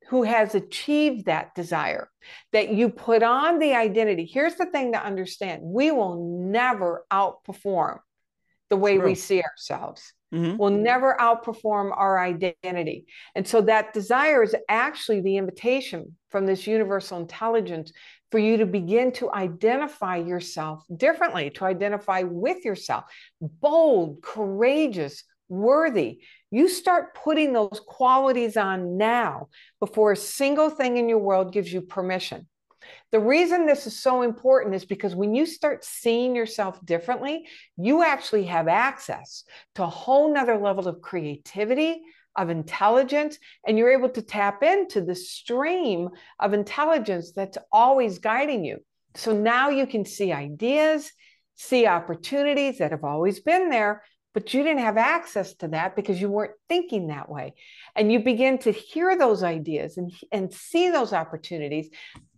who 0.09 0.23
has 0.23 0.55
achieved 0.55 1.27
that 1.27 1.55
desire, 1.55 2.11
that 2.53 2.71
you 2.71 2.89
put 2.89 3.23
on 3.23 3.59
the 3.59 3.75
identity. 3.75 4.25
Here's 4.25 4.57
the 4.57 4.67
thing 4.67 4.93
to 4.93 5.05
understand 5.05 5.63
we 5.63 5.91
will 5.91 6.41
never 6.51 7.05
outperform 7.13 7.99
the 8.71 8.77
way 8.77 8.97
True. 8.97 9.07
we 9.07 9.15
see 9.15 9.43
ourselves. 9.43 10.13
Mm-hmm. 10.35 10.57
We'll 10.59 10.71
never 10.71 11.17
outperform 11.21 11.93
our 11.97 12.19
identity. 12.19 13.07
And 13.35 13.47
so 13.47 13.61
that 13.63 13.93
desire 13.93 14.43
is 14.43 14.55
actually 14.69 15.23
the 15.23 15.37
invitation 15.37 16.17
from 16.31 16.47
this 16.47 16.67
universal 16.67 17.19
intelligence 17.19 17.93
for 18.31 18.39
you 18.39 18.59
to 18.59 18.67
begin 18.67 19.13
to 19.13 19.33
identify 19.33 20.17
yourself 20.17 20.85
differently, 20.95 21.51
to 21.51 21.65
identify 21.65 22.23
with 22.23 22.65
yourself, 22.65 23.05
bold, 23.41 24.23
courageous, 24.23 25.25
worthy. 25.49 26.21
You 26.51 26.69
start 26.69 27.15
putting 27.15 27.53
those 27.53 27.81
qualities 27.87 28.57
on 28.57 28.97
now 28.97 29.49
before 29.81 30.13
a 30.13 30.17
single 30.17 30.71
thing 30.71 30.97
in 30.97 31.09
your 31.09 31.19
world 31.19 31.53
gives 31.53 31.73
you 31.73 31.81
permission. 31.81 32.47
The 33.13 33.21
reason 33.21 33.67
this 33.67 33.87
is 33.87 34.01
so 34.01 34.23
important 34.23 34.75
is 34.75 34.85
because 34.85 35.15
when 35.15 35.35
you 35.35 35.45
start 35.45 35.85
seeing 35.85 36.35
yourself 36.35 36.85
differently, 36.85 37.47
you 37.77 38.03
actually 38.03 38.45
have 38.45 38.69
access 38.69 39.45
to 39.75 39.83
a 39.83 39.89
whole 39.89 40.33
nother 40.33 40.57
level 40.57 40.87
of 40.89 41.03
creativity, 41.03 42.01
of 42.37 42.49
intelligence, 42.49 43.39
and 43.67 43.77
you're 43.77 43.93
able 43.93 44.11
to 44.11 44.23
tap 44.23 44.63
into 44.63 45.01
the 45.01 45.15
stream 45.15 46.09
of 46.39 46.55
intelligence 46.55 47.33
that's 47.33 47.59
always 47.73 48.19
guiding 48.19 48.65
you. 48.65 48.79
So 49.15 49.33
now 49.33 49.71
you 49.71 49.87
can 49.87 50.05
see 50.05 50.33
ideas, 50.33 51.11
see 51.57 51.87
opportunities 51.87 52.79
that 52.79 52.93
have 52.93 53.05
always 53.05 53.41
been 53.41 53.69
there, 53.69 54.03
but 54.33 54.55
you 54.55 54.63
didn't 54.63 54.83
have 54.83 54.97
access 54.97 55.55
to 55.55 55.69
that 55.69 55.97
because 55.97 56.21
you 56.21 56.31
weren't 56.31 56.55
thinking 56.69 57.09
that 57.09 57.29
way. 57.29 57.55
And 57.97 58.13
you 58.13 58.21
begin 58.21 58.59
to 58.59 58.71
hear 58.71 59.19
those 59.19 59.43
ideas 59.43 59.97
and, 59.97 60.13
and 60.31 60.53
see 60.53 60.91
those 60.91 61.13
opportunities. 61.13 61.91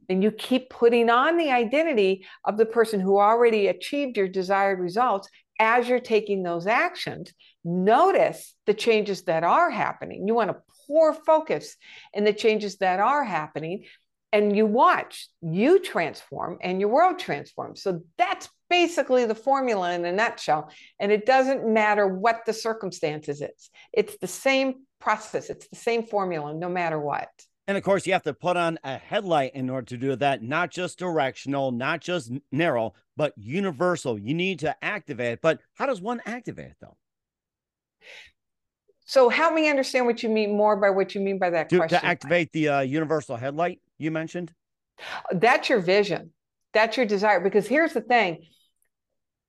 And 0.09 0.23
you 0.23 0.31
keep 0.31 0.71
putting 0.71 1.11
on 1.11 1.37
the 1.37 1.51
identity 1.51 2.27
of 2.45 2.57
the 2.57 2.67
person 2.67 2.99
who 2.99 3.19
already 3.19 3.67
achieved 3.69 4.17
your 4.17 4.29
desired 4.29 4.81
results 4.81 5.29
as 5.61 5.89
you're 5.89 6.01
taking 6.01 6.43
those 6.43 6.67
actions, 6.67 7.33
notice 7.64 8.55
the 8.66 8.75
changes 8.75 9.22
that 9.25 9.44
are 9.44 9.70
happening. 9.70 10.27
You 10.27 10.35
want 10.35 10.51
to 10.51 10.62
pour 10.87 11.14
focus 11.14 11.77
in 12.12 12.25
the 12.25 12.33
changes 12.33 12.79
that 12.79 13.01
are 13.01 13.25
happening. 13.25 13.85
and 14.33 14.57
you 14.57 14.66
watch, 14.66 15.29
you 15.42 15.79
transform 15.79 16.59
and 16.62 16.81
your 16.81 16.88
world 16.88 17.18
transforms. 17.18 17.83
So 17.83 18.01
that's 18.16 18.48
basically 18.70 19.27
the 19.27 19.35
formula 19.35 19.92
in 19.92 20.05
a 20.05 20.12
nutshell. 20.12 20.70
And 20.98 21.12
it 21.12 21.27
doesn't 21.27 21.66
matter 21.66 22.09
what 22.09 22.46
the 22.46 22.55
circumstances 22.55 23.42
is, 23.42 23.70
it's 23.92 24.16
the 24.18 24.27
same 24.27 24.87
process, 24.98 25.51
it's 25.51 25.68
the 25.68 25.77
same 25.77 26.05
formula, 26.05 26.55
no 26.55 26.68
matter 26.70 26.98
what. 26.98 27.29
And 27.68 27.77
of 27.77 27.85
course, 27.85 28.07
you 28.07 28.12
have 28.12 28.25
to 28.25 28.35
put 28.35 28.57
on 28.57 28.79
a 28.83 28.96
headlight 28.98 29.55
in 29.55 29.70
order 29.70 29.87
to 29.87 29.96
do 29.96 30.16
that, 30.16 30.42
not 30.42 30.70
just 30.70 30.98
directional, 30.98 31.70
not 31.70 32.01
just 32.01 32.33
narrow, 32.51 32.94
but 33.16 33.35
universal. 33.37 34.18
You 34.18 34.35
need 34.35 34.59
to 34.61 34.75
activate 34.83 35.35
it. 35.35 35.40
But 35.42 35.61
how 35.75 35.87
does 35.87 36.01
one 36.01 36.20
activate 36.27 36.70
it 36.70 36.77
though? 36.81 36.96
So 39.05 39.29
help 39.29 39.55
me 39.55 39.69
understand 39.69 40.07
what 40.07 40.23
you 40.23 40.29
mean 40.29 40.57
more 40.57 40.77
by 40.77 40.91
what 40.91 41.15
you 41.15 41.21
mean 41.21 41.38
by 41.38 41.51
that 41.51 41.69
to, 41.71 41.79
question. 41.79 42.01
To 42.01 42.07
activate 42.07 42.53
the 42.53 42.69
uh, 42.69 42.81
universal 42.81 43.37
headlight 43.37 43.81
you 43.99 44.11
mentioned? 44.11 44.53
That's 45.33 45.69
your 45.69 45.81
vision. 45.81 46.31
That's 46.73 46.97
your 46.97 47.07
desire. 47.07 47.41
Because 47.41 47.67
here's 47.67 47.93
the 47.93 48.01
thing 48.01 48.47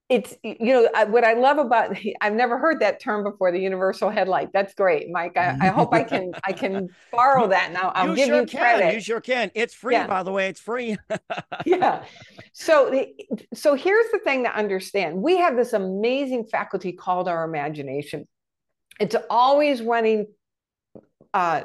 it's 0.10 0.36
you 0.44 0.74
know 0.74 1.06
what 1.08 1.24
I 1.24 1.34
love 1.34 1.58
about 1.58 1.98
I've 2.22 2.34
never 2.34 2.58
heard 2.58 2.82
that 2.82 3.00
term 3.00 3.24
before 3.24 3.52
the 3.52 3.60
universal 3.60 4.10
headlight. 4.10 4.50
That's 4.54 4.74
great, 4.74 5.10
Mike. 5.10 5.38
I, 5.38 5.58
I 5.60 5.68
hope 5.68 5.94
I 5.94 6.04
can 6.04 6.34
I 6.46 6.52
can 6.52 6.90
borrow 7.12 7.48
that 7.48 7.72
now. 7.72 7.92
I'll 7.96 8.10
you 8.10 8.16
give 8.16 8.28
sure 8.28 8.42
you 8.42 8.46
can. 8.46 8.60
credit. 8.60 8.94
You 8.96 9.00
sure 9.02 9.22
can. 9.22 9.50
It's 9.56 9.74
free, 9.74 9.96
yeah. 9.96 10.06
by 10.06 10.24
the 10.24 10.32
way. 10.32 10.50
It's 10.50 10.60
free. 10.60 10.98
yeah. 11.66 12.04
So 12.52 13.06
so 13.54 13.76
here's 13.76 14.12
the 14.12 14.20
thing 14.20 14.44
to 14.44 14.54
understand. 14.54 15.22
We 15.22 15.38
have 15.38 15.56
this 15.56 15.74
amazing 15.74 16.46
faculty 16.46 16.92
called 16.92 17.28
our 17.28 17.46
imagination. 17.46 18.28
It's 19.04 19.18
always 19.30 19.82
running 19.82 20.28
uh, 21.34 21.64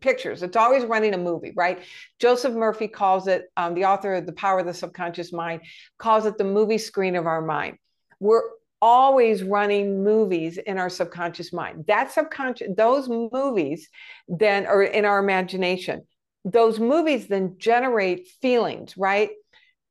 pictures. 0.00 0.42
It's 0.42 0.58
always 0.58 0.84
running 0.84 1.14
a 1.14 1.18
movie, 1.18 1.54
right? 1.56 1.78
Joseph 2.18 2.52
Murphy 2.52 2.86
calls 2.86 3.28
it, 3.28 3.50
um, 3.56 3.72
the 3.72 3.86
author 3.86 4.12
of 4.12 4.26
The 4.26 4.34
Power 4.34 4.58
of 4.58 4.66
the 4.66 4.74
Subconscious 4.74 5.32
Mind, 5.32 5.62
calls 5.96 6.26
it 6.26 6.36
the 6.36 6.44
movie 6.44 6.76
screen 6.76 7.16
of 7.16 7.26
our 7.26 7.40
mind. 7.40 7.78
We're 8.18 8.42
always 8.82 9.42
running 9.42 10.04
movies 10.04 10.58
in 10.58 10.76
our 10.76 10.90
subconscious 10.90 11.50
mind. 11.50 11.86
That 11.86 12.12
subconscious, 12.12 12.68
those 12.76 13.08
movies 13.08 13.88
then, 14.28 14.66
or 14.66 14.82
in 14.82 15.06
our 15.06 15.18
imagination, 15.18 16.02
those 16.44 16.78
movies 16.78 17.26
then 17.26 17.56
generate 17.56 18.28
feelings, 18.42 18.98
right? 18.98 19.30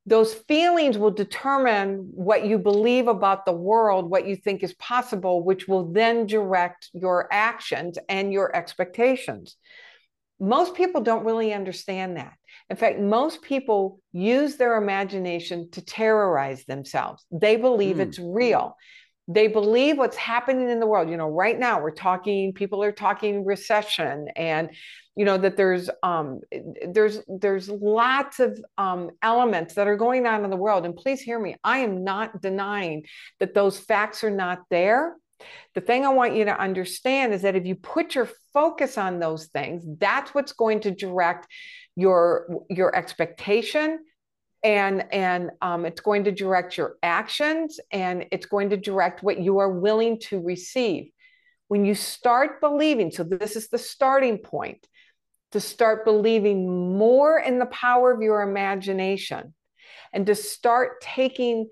Those 0.05 0.33
feelings 0.33 0.97
will 0.97 1.11
determine 1.11 2.09
what 2.13 2.45
you 2.45 2.57
believe 2.57 3.07
about 3.07 3.45
the 3.45 3.51
world, 3.51 4.09
what 4.09 4.27
you 4.27 4.35
think 4.35 4.63
is 4.63 4.73
possible, 4.75 5.43
which 5.43 5.67
will 5.67 5.91
then 5.91 6.25
direct 6.25 6.89
your 6.93 7.27
actions 7.31 7.97
and 8.07 8.33
your 8.33 8.55
expectations. 8.55 9.55
Most 10.39 10.73
people 10.73 11.01
don't 11.01 11.25
really 11.25 11.53
understand 11.53 12.17
that. 12.17 12.33
In 12.69 12.77
fact, 12.77 12.99
most 12.99 13.41
people 13.41 13.99
use 14.13 14.55
their 14.55 14.77
imagination 14.77 15.69
to 15.71 15.81
terrorize 15.81 16.63
themselves. 16.65 17.25
They 17.31 17.57
believe 17.57 17.97
mm. 17.97 18.01
it's 18.01 18.19
real. 18.19 18.75
They 19.31 19.47
believe 19.47 19.99
what's 19.99 20.17
happening 20.17 20.69
in 20.71 20.79
the 20.79 20.87
world. 20.87 21.07
You 21.07 21.15
know, 21.15 21.29
right 21.29 21.57
now 21.57 21.79
we're 21.79 21.91
talking, 21.91 22.51
people 22.51 22.81
are 22.83 22.91
talking 22.91 23.45
recession 23.45 24.27
and 24.35 24.71
you 25.15 25.25
know 25.25 25.37
that 25.37 25.57
there's 25.57 25.89
um 26.01 26.39
there's 26.87 27.19
there's 27.27 27.67
lots 27.69 28.39
of 28.39 28.57
um 28.77 29.11
elements 29.21 29.73
that 29.73 29.85
are 29.85 29.97
going 29.97 30.25
on 30.25 30.45
in 30.45 30.49
the 30.49 30.55
world. 30.55 30.85
And 30.85 30.95
please 30.95 31.19
hear 31.19 31.37
me 31.39 31.55
i 31.63 31.79
am 31.79 32.03
not 32.03 32.41
denying 32.41 33.03
that 33.39 33.53
those 33.53 33.77
facts 33.77 34.23
are 34.23 34.31
not 34.31 34.59
there. 34.69 35.15
The 35.75 35.81
thing 35.81 36.05
i 36.05 36.09
want 36.09 36.35
you 36.35 36.45
to 36.45 36.57
understand 36.57 37.33
is 37.33 37.41
that 37.41 37.55
if 37.55 37.65
you 37.65 37.75
put 37.75 38.15
your 38.15 38.29
focus 38.53 38.97
on 38.97 39.19
those 39.19 39.47
things 39.47 39.83
that's 39.99 40.33
what's 40.33 40.53
going 40.53 40.79
to 40.81 40.91
direct 40.91 41.47
your 41.95 42.47
your 42.69 42.95
expectation 42.95 43.99
and 44.63 45.05
and 45.11 45.51
um, 45.61 45.85
it's 45.85 46.01
going 46.01 46.23
to 46.25 46.31
direct 46.31 46.77
your 46.77 46.97
actions 47.01 47.79
and 47.91 48.25
it's 48.31 48.45
going 48.45 48.69
to 48.69 48.77
direct 48.77 49.23
what 49.23 49.39
you 49.39 49.59
are 49.59 49.71
willing 49.71 50.19
to 50.19 50.41
receive 50.41 51.09
when 51.67 51.85
you 51.85 51.95
start 51.95 52.59
believing 52.59 53.11
so 53.11 53.23
this 53.23 53.55
is 53.55 53.69
the 53.69 53.77
starting 53.77 54.37
point 54.37 54.85
to 55.51 55.59
start 55.59 56.05
believing 56.05 56.97
more 56.97 57.39
in 57.39 57.57
the 57.57 57.65
power 57.67 58.11
of 58.11 58.21
your 58.21 58.41
imagination 58.41 59.53
and 60.13 60.25
to 60.25 60.35
start 60.35 61.01
taking 61.01 61.67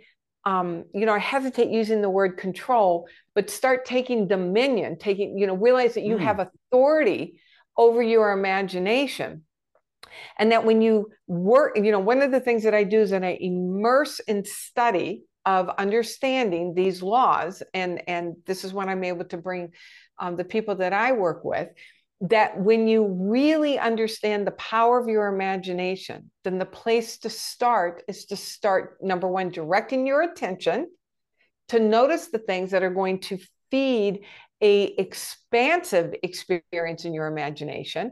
um, 0.48 0.86
you 0.94 1.06
know, 1.06 1.14
I 1.14 1.20
hesitate 1.20 1.72
using 1.72 2.02
the 2.02 2.10
word 2.10 2.38
control, 2.38 3.10
but 3.36 3.50
start 3.50 3.84
taking 3.84 4.30
dominion, 4.30 4.98
taking, 4.98 5.38
you 5.38 5.46
know, 5.46 5.56
realize 5.56 5.96
that 5.96 6.06
you 6.06 6.16
mm. 6.16 6.22
have 6.22 6.40
authority 6.40 7.42
over 7.76 8.02
your 8.02 8.32
imagination. 8.32 9.44
And 10.38 10.52
that 10.52 10.66
when 10.66 10.82
you 10.82 11.10
work, 11.28 11.78
you 11.78 11.92
know, 11.92 12.00
one 12.00 12.22
of 12.22 12.32
the 12.32 12.40
things 12.40 12.64
that 12.64 12.74
I 12.74 12.84
do 12.84 13.02
is 13.02 13.10
that 13.12 13.24
I 13.24 13.38
immerse 13.40 14.20
in 14.20 14.46
study 14.46 15.24
of 15.46 15.70
understanding 15.78 16.74
these 16.74 17.02
laws. 17.02 17.64
And, 17.74 18.02
and 18.08 18.36
this 18.46 18.64
is 18.64 18.74
when 18.74 18.90
I'm 18.90 19.04
able 19.04 19.26
to 19.26 19.38
bring 19.38 19.72
um, 20.20 20.36
the 20.36 20.44
people 20.44 20.76
that 20.76 20.94
I 20.94 21.14
work 21.14 21.44
with 21.44 21.70
that 22.20 22.60
when 22.60 22.88
you 22.88 23.06
really 23.06 23.78
understand 23.78 24.48
the 24.48 24.52
power 24.52 25.00
of 25.00 25.08
your 25.08 25.28
imagination, 25.28 26.32
then 26.44 26.58
the 26.58 26.66
place 26.66 27.20
to 27.20 27.30
start 27.30 28.04
is 28.08 28.26
to 28.26 28.36
start 28.36 28.98
number 29.02 29.28
one, 29.28 29.50
directing 29.50 30.08
your 30.08 30.24
attention 30.24 30.88
to 31.70 31.80
notice 31.80 32.28
the 32.28 32.40
things 32.40 32.72
that 32.72 32.84
are 32.84 32.90
going 32.90 33.20
to 33.20 33.38
feed 33.70 34.22
a 34.62 34.84
expansive 34.84 36.16
experience 36.24 37.06
in 37.06 37.14
your 37.14 37.28
imagination. 37.28 38.12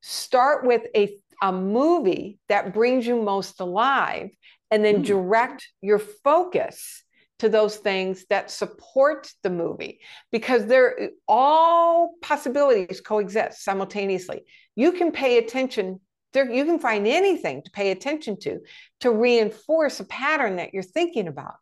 Start 0.00 0.66
with 0.66 0.82
a, 0.96 1.16
a 1.42 1.52
movie 1.52 2.38
that 2.48 2.74
brings 2.74 3.06
you 3.06 3.22
most 3.22 3.60
alive, 3.60 4.30
and 4.70 4.84
then 4.84 5.02
mm. 5.02 5.06
direct 5.06 5.68
your 5.80 5.98
focus 5.98 7.04
to 7.38 7.48
those 7.48 7.76
things 7.76 8.24
that 8.30 8.50
support 8.50 9.32
the 9.42 9.50
movie. 9.50 10.00
Because 10.32 10.66
they're 10.66 11.10
all 11.28 12.14
possibilities 12.20 13.00
coexist 13.00 13.62
simultaneously. 13.62 14.42
You 14.74 14.92
can 14.92 15.12
pay 15.12 15.38
attention 15.38 16.00
there 16.32 16.50
you 16.50 16.64
can 16.64 16.78
find 16.78 17.06
anything 17.06 17.62
to 17.62 17.70
pay 17.70 17.90
attention 17.90 18.38
to 18.40 18.60
to 19.00 19.10
reinforce 19.10 20.00
a 20.00 20.04
pattern 20.04 20.56
that 20.56 20.74
you're 20.74 20.82
thinking 20.82 21.28
about. 21.28 21.54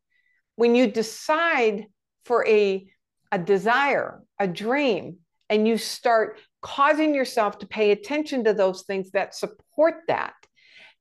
When 0.57 0.75
you 0.75 0.91
decide 0.91 1.87
for 2.25 2.47
a 2.47 2.87
a 3.31 3.39
desire 3.39 4.23
a 4.39 4.47
dream 4.47 5.19
and 5.49 5.67
you 5.67 5.79
start 5.79 6.41
causing 6.62 7.14
yourself 7.14 7.59
to 7.59 7.66
pay 7.66 7.90
attention 7.90 8.45
to 8.45 8.55
those 8.55 8.83
things 8.83 9.11
that 9.12 9.35
support 9.35 9.95
that 10.09 10.35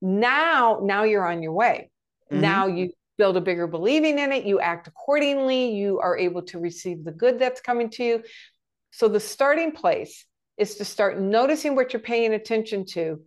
now 0.01 0.79
now 0.83 1.03
you're 1.03 1.25
on 1.25 1.41
your 1.41 1.53
way 1.53 1.89
mm-hmm. 2.31 2.41
now 2.41 2.67
you 2.67 2.91
build 3.17 3.37
a 3.37 3.41
bigger 3.41 3.67
believing 3.67 4.19
in 4.19 4.31
it, 4.31 4.45
you 4.45 4.59
act 4.59 4.87
accordingly, 4.87 5.71
you 5.71 5.99
are 5.99 6.17
able 6.17 6.41
to 6.43 6.59
receive 6.59 7.03
the 7.03 7.11
good 7.11 7.39
that's 7.39 7.61
coming 7.61 7.89
to 7.91 8.03
you. 8.03 8.23
So 8.91 9.07
the 9.07 9.19
starting 9.19 9.71
place 9.71 10.25
is 10.57 10.75
to 10.75 10.85
start 10.85 11.19
noticing 11.19 11.75
what 11.75 11.93
you're 11.93 12.01
paying 12.01 12.33
attention 12.33 12.85
to, 12.85 13.21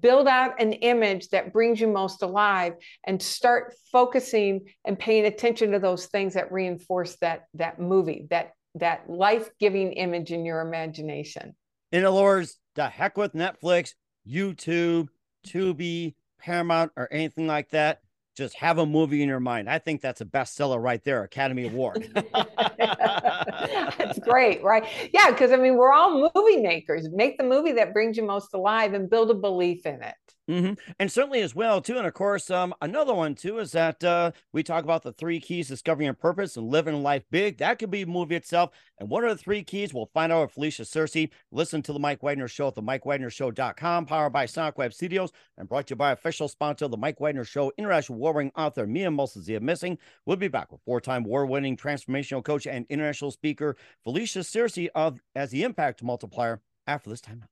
build 0.00 0.26
out 0.26 0.62
an 0.62 0.72
image 0.72 1.28
that 1.28 1.52
brings 1.52 1.78
you 1.78 1.86
most 1.86 2.22
alive 2.22 2.74
and 3.06 3.20
start 3.20 3.74
focusing 3.92 4.62
and 4.84 4.98
paying 4.98 5.26
attention 5.26 5.72
to 5.72 5.78
those 5.78 6.06
things 6.06 6.34
that 6.34 6.52
reinforce 6.52 7.16
that 7.16 7.44
that 7.54 7.78
movie, 7.78 8.26
that 8.30 8.52
that 8.76 9.08
life-giving 9.08 9.92
image 9.92 10.32
in 10.32 10.44
your 10.44 10.60
imagination. 10.60 11.54
In 11.92 12.04
other 12.04 12.22
words, 12.22 12.58
the 12.74 12.88
heck 12.88 13.16
with 13.16 13.32
Netflix, 13.34 13.94
YouTube, 14.28 15.08
Tubi, 15.46 16.14
Paramount, 16.40 16.92
or 16.96 17.08
anything 17.12 17.46
like 17.46 17.70
that 17.70 18.00
just 18.36 18.54
have 18.56 18.78
a 18.78 18.86
movie 18.86 19.22
in 19.22 19.28
your 19.28 19.40
mind. 19.40 19.70
I 19.70 19.78
think 19.78 20.00
that's 20.00 20.20
a 20.20 20.24
bestseller 20.24 20.82
right 20.82 21.02
there, 21.04 21.22
Academy 21.22 21.66
Award. 21.66 22.10
that's 22.78 24.18
great, 24.20 24.62
right? 24.62 24.84
Yeah, 25.12 25.30
because 25.30 25.52
I 25.52 25.56
mean, 25.56 25.76
we're 25.76 25.92
all 25.92 26.30
movie 26.34 26.60
makers. 26.60 27.08
Make 27.10 27.38
the 27.38 27.44
movie 27.44 27.72
that 27.72 27.92
brings 27.92 28.16
you 28.16 28.24
most 28.24 28.52
alive 28.54 28.94
and 28.94 29.08
build 29.08 29.30
a 29.30 29.34
belief 29.34 29.86
in 29.86 30.02
it. 30.02 30.14
Mm-hmm. 30.48 30.74
And 30.98 31.10
certainly 31.10 31.40
as 31.40 31.54
well 31.54 31.80
too, 31.80 31.96
and 31.96 32.06
of 32.06 32.12
course, 32.12 32.50
um, 32.50 32.74
another 32.82 33.14
one 33.14 33.34
too 33.34 33.60
is 33.60 33.72
that 33.72 34.04
uh, 34.04 34.32
we 34.52 34.62
talk 34.62 34.84
about 34.84 35.02
the 35.02 35.12
three 35.12 35.40
keys: 35.40 35.68
discovering 35.68 36.04
your 36.04 36.12
purpose 36.12 36.58
and 36.58 36.68
living 36.68 37.02
life 37.02 37.22
big. 37.30 37.56
That 37.58 37.78
could 37.78 37.90
be 37.90 38.02
a 38.02 38.06
movie 38.06 38.34
itself. 38.36 38.70
And 38.98 39.08
what 39.08 39.24
are 39.24 39.30
the 39.30 39.38
three 39.40 39.64
keys? 39.64 39.94
We'll 39.94 40.10
find 40.12 40.30
out 40.30 40.42
with 40.42 40.52
Felicia 40.52 40.82
Searcy. 40.82 41.30
Listen 41.50 41.80
to 41.82 41.94
the 41.94 41.98
Mike 41.98 42.22
Wagner 42.22 42.46
Show 42.46 42.68
at 42.68 42.74
the 42.74 42.82
MikeWagnerShow.com, 42.82 44.04
powered 44.04 44.32
by 44.34 44.44
Sonic 44.44 44.76
Web 44.76 44.92
Studios, 44.92 45.32
and 45.56 45.66
brought 45.66 45.86
to 45.86 45.92
you 45.92 45.96
by 45.96 46.12
official 46.12 46.48
sponsor, 46.48 46.88
the 46.88 46.96
Mike 46.96 47.20
Wagner 47.20 47.44
Show, 47.44 47.72
international 47.78 48.18
warring 48.18 48.52
author 48.54 48.86
Mia 48.86 49.08
Molson 49.08 49.62
Missing. 49.62 49.96
We'll 50.26 50.36
be 50.36 50.48
back 50.48 50.70
with 50.70 50.82
four-time 50.84 51.24
war-winning 51.24 51.78
transformational 51.78 52.44
coach 52.44 52.66
and 52.66 52.84
international 52.90 53.30
speaker 53.30 53.76
Felicia 54.02 54.40
Searcy 54.40 54.88
of 54.94 55.20
as 55.34 55.50
the 55.50 55.62
Impact 55.62 56.02
Multiplier 56.02 56.60
after 56.86 57.08
this 57.08 57.22
time. 57.22 57.44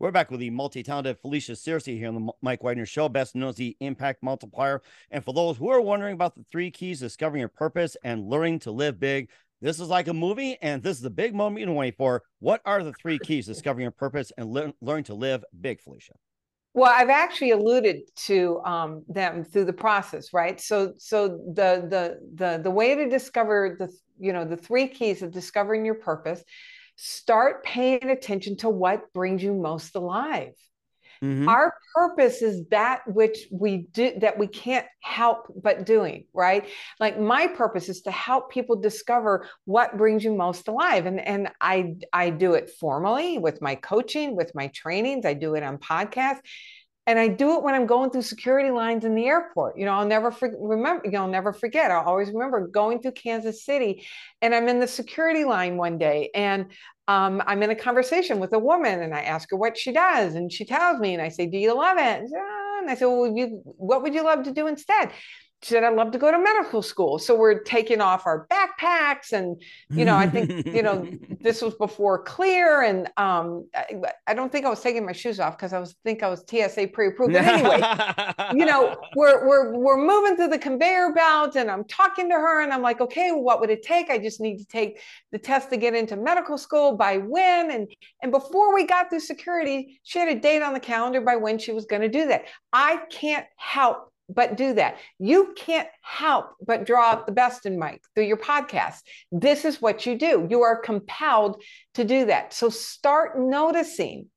We're 0.00 0.10
back 0.10 0.30
with 0.30 0.40
the 0.40 0.48
multi-talented 0.48 1.18
Felicia 1.18 1.52
Searcy 1.52 1.98
here 1.98 2.08
on 2.08 2.14
the 2.14 2.32
Mike 2.40 2.62
Wagner 2.62 2.86
Show, 2.86 3.10
best 3.10 3.34
known 3.34 3.50
as 3.50 3.56
the 3.56 3.76
Impact 3.80 4.22
Multiplier. 4.22 4.80
And 5.10 5.22
for 5.22 5.34
those 5.34 5.58
who 5.58 5.68
are 5.68 5.82
wondering 5.82 6.14
about 6.14 6.34
the 6.34 6.42
three 6.50 6.70
keys, 6.70 7.00
discovering 7.00 7.40
your 7.40 7.50
purpose 7.50 7.98
and 8.02 8.26
learning 8.26 8.60
to 8.60 8.70
live 8.70 8.98
big, 8.98 9.28
this 9.60 9.78
is 9.78 9.88
like 9.88 10.08
a 10.08 10.14
movie, 10.14 10.56
and 10.62 10.82
this 10.82 10.96
is 10.96 11.02
the 11.02 11.10
big 11.10 11.34
moment 11.34 11.66
you're 11.66 11.74
waiting 11.74 11.96
for. 11.98 12.22
What 12.38 12.62
are 12.64 12.82
the 12.82 12.94
three 12.94 13.18
keys, 13.18 13.44
discovering 13.44 13.82
your 13.82 13.90
purpose 13.90 14.32
and 14.38 14.48
le- 14.48 14.72
learning 14.80 15.04
to 15.04 15.14
live 15.14 15.44
big, 15.60 15.82
Felicia? 15.82 16.14
Well, 16.72 16.90
I've 16.90 17.10
actually 17.10 17.50
alluded 17.50 18.00
to 18.24 18.62
um, 18.64 19.04
them 19.06 19.44
through 19.44 19.66
the 19.66 19.74
process, 19.74 20.32
right? 20.32 20.58
So, 20.58 20.94
so 20.96 21.28
the 21.28 21.86
the 21.90 22.20
the 22.36 22.62
the 22.62 22.70
way 22.70 22.94
to 22.94 23.06
discover 23.06 23.76
the 23.78 23.92
you 24.18 24.32
know 24.32 24.46
the 24.46 24.56
three 24.56 24.88
keys 24.88 25.20
of 25.20 25.30
discovering 25.30 25.84
your 25.84 25.96
purpose, 25.96 26.42
start 27.02 27.64
paying 27.64 28.10
attention 28.10 28.58
to 28.58 28.68
what 28.68 29.10
brings 29.14 29.42
you 29.42 29.54
most 29.54 29.96
alive. 29.96 30.52
Mm-hmm. 31.24 31.48
Our 31.48 31.74
purpose 31.94 32.42
is 32.42 32.66
that 32.70 33.02
which 33.06 33.46
we 33.50 33.86
do 33.92 34.12
that 34.20 34.38
we 34.38 34.46
can't 34.46 34.86
help 35.00 35.52
but 35.62 35.86
doing, 35.86 36.26
right? 36.34 36.68
Like 36.98 37.18
my 37.18 37.46
purpose 37.46 37.88
is 37.88 38.02
to 38.02 38.10
help 38.10 38.50
people 38.50 38.76
discover 38.76 39.46
what 39.64 39.96
brings 39.96 40.24
you 40.24 40.34
most 40.34 40.68
alive. 40.68 41.06
And, 41.06 41.20
and 41.20 41.50
I 41.60 41.94
I 42.12 42.30
do 42.30 42.52
it 42.54 42.70
formally 42.78 43.38
with 43.38 43.62
my 43.62 43.76
coaching, 43.76 44.36
with 44.36 44.54
my 44.54 44.68
trainings, 44.68 45.24
I 45.24 45.34
do 45.34 45.54
it 45.54 45.62
on 45.62 45.78
podcasts. 45.78 46.40
And 47.10 47.18
I 47.18 47.26
do 47.26 47.56
it 47.56 47.64
when 47.64 47.74
I'm 47.74 47.86
going 47.86 48.10
through 48.10 48.22
security 48.22 48.70
lines 48.70 49.04
in 49.04 49.16
the 49.16 49.26
airport. 49.26 49.76
You 49.76 49.84
know, 49.84 49.94
I'll 49.94 50.06
never 50.06 50.30
for, 50.30 50.48
remember, 50.56 51.02
you 51.04 51.10
know, 51.10 51.22
I'll 51.22 51.28
never 51.28 51.52
forget. 51.52 51.90
I'll 51.90 52.04
always 52.04 52.28
remember 52.28 52.68
going 52.68 53.02
through 53.02 53.12
Kansas 53.12 53.64
City 53.64 54.06
and 54.40 54.54
I'm 54.54 54.68
in 54.68 54.78
the 54.78 54.86
security 54.86 55.42
line 55.42 55.76
one 55.76 55.98
day 55.98 56.30
and 56.36 56.66
um, 57.08 57.42
I'm 57.48 57.64
in 57.64 57.70
a 57.70 57.74
conversation 57.74 58.38
with 58.38 58.52
a 58.52 58.60
woman 58.60 59.02
and 59.02 59.12
I 59.12 59.22
ask 59.22 59.50
her 59.50 59.56
what 59.56 59.76
she 59.76 59.90
does, 59.90 60.36
and 60.36 60.52
she 60.52 60.64
tells 60.64 61.00
me, 61.00 61.12
and 61.12 61.20
I 61.20 61.30
say, 61.30 61.46
"Do 61.46 61.58
you 61.58 61.76
love 61.76 61.98
it?" 61.98 62.30
And 62.30 62.88
I 62.88 62.94
said, 62.94 63.06
"Well, 63.06 63.36
you, 63.36 63.60
what 63.64 64.04
would 64.04 64.14
you 64.14 64.22
love 64.22 64.44
to 64.44 64.52
do 64.52 64.68
instead?" 64.68 65.10
She 65.62 65.74
said, 65.74 65.84
I'd 65.84 65.94
love 65.94 66.10
to 66.12 66.18
go 66.18 66.30
to 66.30 66.38
medical 66.38 66.80
school. 66.80 67.18
So 67.18 67.36
we're 67.36 67.60
taking 67.60 68.00
off 68.00 68.26
our 68.26 68.46
backpacks. 68.48 69.32
And, 69.32 69.60
you 69.90 70.06
know, 70.06 70.16
I 70.16 70.26
think, 70.26 70.66
you 70.66 70.82
know, 70.82 71.06
this 71.40 71.60
was 71.60 71.74
before 71.74 72.22
clear. 72.22 72.82
And 72.82 73.08
um, 73.18 73.68
I, 73.74 74.00
I, 74.26 74.34
don't 74.34 74.50
think 74.50 74.64
I 74.64 74.70
was 74.70 74.80
taking 74.80 75.04
my 75.04 75.12
shoes 75.12 75.38
off 75.38 75.58
because 75.58 75.74
I 75.74 75.78
was 75.78 75.94
think 76.02 76.22
I 76.22 76.30
was 76.30 76.44
TSA 76.48 76.88
pre-approved. 76.94 77.34
But 77.34 77.44
anyway, 77.44 77.82
you 78.58 78.64
know, 78.64 78.96
we're, 79.14 79.46
we're, 79.46 79.76
we're 79.76 79.98
moving 79.98 80.36
through 80.36 80.48
the 80.48 80.58
conveyor 80.58 81.12
belt 81.12 81.56
and 81.56 81.70
I'm 81.70 81.84
talking 81.84 82.30
to 82.30 82.36
her 82.36 82.62
and 82.62 82.72
I'm 82.72 82.82
like, 82.82 83.02
okay, 83.02 83.30
well, 83.30 83.42
what 83.42 83.60
would 83.60 83.70
it 83.70 83.82
take? 83.82 84.08
I 84.08 84.16
just 84.16 84.40
need 84.40 84.58
to 84.58 84.66
take 84.66 84.98
the 85.30 85.38
test 85.38 85.68
to 85.70 85.76
get 85.76 85.94
into 85.94 86.16
medical 86.16 86.56
school 86.56 86.96
by 86.96 87.18
when. 87.18 87.70
And, 87.70 87.86
and 88.22 88.32
before 88.32 88.74
we 88.74 88.86
got 88.86 89.10
through 89.10 89.20
security, 89.20 90.00
she 90.04 90.18
had 90.18 90.28
a 90.28 90.40
date 90.40 90.62
on 90.62 90.72
the 90.72 90.80
calendar 90.80 91.20
by 91.20 91.36
when 91.36 91.58
she 91.58 91.72
was 91.72 91.84
going 91.84 92.02
to 92.02 92.08
do 92.08 92.28
that. 92.28 92.44
I 92.72 93.02
can't 93.10 93.44
help 93.56 94.09
but 94.34 94.56
do 94.56 94.74
that. 94.74 94.96
You 95.18 95.54
can't 95.56 95.88
help 96.02 96.54
but 96.64 96.86
draw 96.86 97.10
out 97.10 97.26
the 97.26 97.32
best 97.32 97.66
in 97.66 97.78
Mike 97.78 98.02
through 98.14 98.24
your 98.24 98.36
podcast. 98.36 99.00
This 99.32 99.64
is 99.64 99.80
what 99.80 100.06
you 100.06 100.18
do. 100.18 100.46
You 100.50 100.62
are 100.62 100.80
compelled 100.80 101.62
to 101.94 102.04
do 102.04 102.26
that. 102.26 102.52
So 102.52 102.68
start 102.68 103.38
noticing 103.38 104.28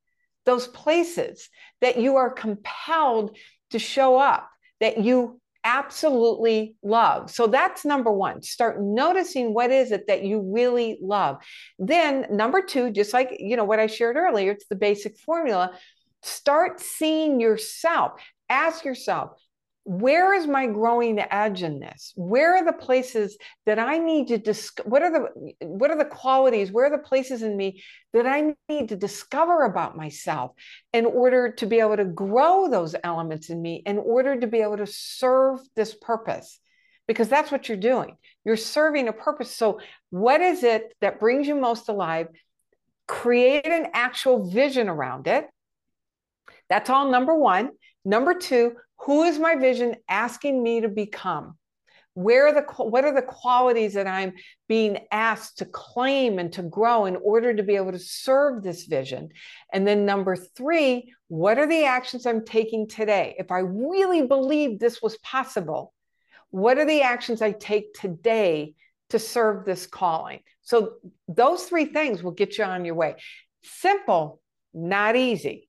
those 0.46 0.68
places 0.68 1.50
that 1.82 1.98
you 1.98 2.18
are 2.18 2.30
compelled 2.30 3.38
to 3.72 3.80
show 3.80 4.18
up, 4.18 4.50
that 4.80 5.00
you 5.00 5.40
absolutely 5.64 6.76
love. 6.84 7.30
So 7.32 7.48
that's 7.48 7.86
number 7.86 8.12
one. 8.12 8.42
Start 8.42 8.82
noticing 8.82 9.54
what 9.54 9.72
is 9.72 9.92
it 9.92 10.08
that 10.08 10.24
you 10.24 10.42
really 10.54 10.98
love. 11.02 11.38
Then 11.80 12.28
number 12.30 12.62
two, 12.62 12.92
just 12.92 13.14
like 13.14 13.38
you 13.40 13.56
know 13.56 13.64
what 13.64 13.80
I 13.80 13.88
shared 13.88 14.18
earlier, 14.18 14.52
it's 14.52 14.68
the 14.68 14.76
basic 14.76 15.18
formula. 15.18 15.72
Start 16.22 16.80
seeing 16.80 17.40
yourself. 17.40 18.14
Ask 18.50 18.86
yourself, 18.86 19.32
where 19.86 20.34
is 20.34 20.48
my 20.48 20.66
growing 20.66 21.20
edge 21.20 21.62
in 21.62 21.80
this? 21.80 22.14
Where 22.16 22.56
are 22.56 22.66
the 22.66 22.72
places 22.72 23.38
that 23.66 23.80
i 23.80 23.98
need 23.98 24.30
to 24.30 24.38
discover 24.38 24.90
what 24.90 25.02
are 25.02 25.12
the 25.12 25.68
what 25.68 25.92
are 25.92 25.98
the 25.98 26.06
qualities 26.06 26.72
where 26.72 26.86
are 26.86 26.98
the 26.98 27.04
places 27.04 27.44
in 27.44 27.58
me 27.58 27.84
that 28.14 28.26
i 28.26 28.54
need 28.70 28.90
to 28.90 28.96
discover 28.96 29.64
about 29.64 29.98
myself 29.98 30.52
in 30.94 31.06
order 31.06 31.52
to 31.52 31.66
be 31.66 31.80
able 31.80 31.98
to 31.98 32.06
grow 32.06 32.70
those 32.70 32.96
elements 33.04 33.50
in 33.50 33.62
me 33.62 33.84
in 33.86 33.98
order 33.98 34.40
to 34.40 34.48
be 34.48 34.62
able 34.62 34.78
to 34.78 34.88
serve 34.88 35.60
this 35.76 35.94
purpose? 35.94 36.60
Because 37.06 37.28
that's 37.28 37.52
what 37.52 37.68
you're 37.68 37.78
doing. 37.78 38.16
You're 38.46 38.56
serving 38.56 39.10
a 39.10 39.14
purpose. 39.14 39.54
So 39.54 39.82
what 40.10 40.40
is 40.40 40.64
it 40.64 40.94
that 41.02 41.20
brings 41.20 41.48
you 41.48 41.56
most 41.56 41.90
alive? 41.90 42.28
Create 43.08 43.66
an 43.66 43.88
actual 43.94 44.50
vision 44.50 44.88
around 44.88 45.28
it. 45.28 45.48
That's 46.70 46.90
all 46.90 47.12
number 47.12 47.36
one. 47.36 47.72
Number 48.06 48.34
two 48.34 48.76
who 49.06 49.24
is 49.24 49.40
my 49.40 49.56
vision 49.56 49.96
asking 50.08 50.62
me 50.62 50.82
to 50.82 50.90
become? 50.90 51.58
Where 52.16 52.48
are 52.48 52.54
the 52.54 52.62
what 52.84 53.06
are 53.06 53.14
the 53.14 53.24
qualities 53.24 53.96
that 53.96 54.06
I'm 54.06 54.34
being 54.68 55.00
asked 55.12 55.58
to 55.58 55.66
claim 55.66 56.38
and 56.38 56.54
to 56.54 56.62
grow 56.62 57.06
in 57.06 57.16
order 57.16 57.56
to 57.56 57.64
be 57.64 57.76
able 57.76 57.92
to 57.92 58.00
serve 58.00 58.62
this 58.62 58.86
vision? 58.86 59.30
And 59.72 59.88
then 59.88 60.06
number 60.06 60.36
3, 60.36 61.12
what 61.28 61.58
are 61.58 61.68
the 61.68 61.86
actions 61.86 62.28
I'm 62.28 62.46
taking 62.46 62.88
today? 62.88 63.36
If 63.40 63.52
I 63.52 63.60
really 63.60 64.28
believe 64.28 64.78
this 64.78 65.02
was 65.02 65.18
possible, 65.18 65.92
what 66.52 66.78
are 66.78 66.86
the 66.86 67.02
actions 67.02 67.42
I 67.42 67.52
take 67.52 67.96
today 67.96 68.76
to 69.10 69.18
serve 69.18 69.66
this 69.66 69.88
calling? 69.88 70.42
So 70.62 70.94
those 71.28 71.64
three 71.64 71.86
things 71.86 72.22
will 72.22 72.32
get 72.32 72.60
you 72.60 72.64
on 72.64 72.86
your 72.86 72.96
way. 72.96 73.16
Simple, 73.64 74.40
not 74.72 75.16
easy. 75.16 75.68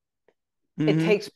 Mm-hmm. 0.79 0.89
It 0.91 1.05
takes 1.07 1.31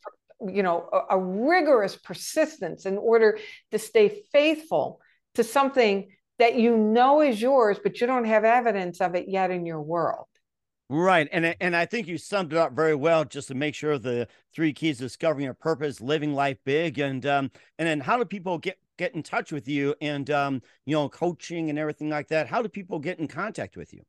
you 0.47 0.63
know 0.63 0.89
a, 0.93 1.17
a 1.17 1.19
rigorous 1.19 1.97
persistence 1.97 2.87
in 2.87 2.97
order 2.99 3.39
to 3.71 3.79
stay 3.79 4.23
faithful 4.33 5.01
to 5.35 5.43
something 5.43 6.09
that 6.39 6.55
you 6.55 6.77
know 6.77 7.21
is 7.21 7.41
yours 7.41 7.79
but 7.83 8.01
you 8.01 8.07
don't 8.07 8.25
have 8.25 8.45
evidence 8.45 9.01
of 9.01 9.15
it 9.15 9.29
yet 9.29 9.51
in 9.51 9.67
your 9.67 9.81
world 9.81 10.27
Right. 10.91 11.29
And 11.33 11.55
and 11.61 11.77
I 11.77 11.85
think 11.85 12.07
you 12.09 12.17
summed 12.17 12.53
it 12.55 12.59
up 12.59 12.73
very 12.73 12.95
well 12.95 13.23
just 13.25 13.49
to 13.49 13.55
make 13.55 13.75
sure 13.75 13.99
the 13.99 14.27
three 14.55 14.73
keys 14.73 14.99
discovering 14.99 15.45
your 15.45 15.53
purpose, 15.53 16.01
living 16.01 16.33
life 16.33 16.57
big 16.65 16.99
and 16.99 17.27
um 17.27 17.51
and 17.79 17.87
then 17.87 18.01
how 18.01 18.17
do 18.17 18.25
people 18.25 18.57
get 18.57 18.79
get 18.97 19.15
in 19.15 19.23
touch 19.23 19.53
with 19.53 19.69
you 19.69 19.95
and 20.01 20.31
um 20.31 20.63
you 20.87 20.95
know 20.95 21.09
coaching 21.11 21.69
and 21.69 21.79
everything 21.79 22.09
like 22.09 22.29
that? 22.29 22.47
How 22.47 22.63
do 22.63 22.71
people 22.71 22.99
get 23.01 23.19
in 23.19 23.29
contact 23.29 23.77
with 23.77 23.93
you? 23.93 24.03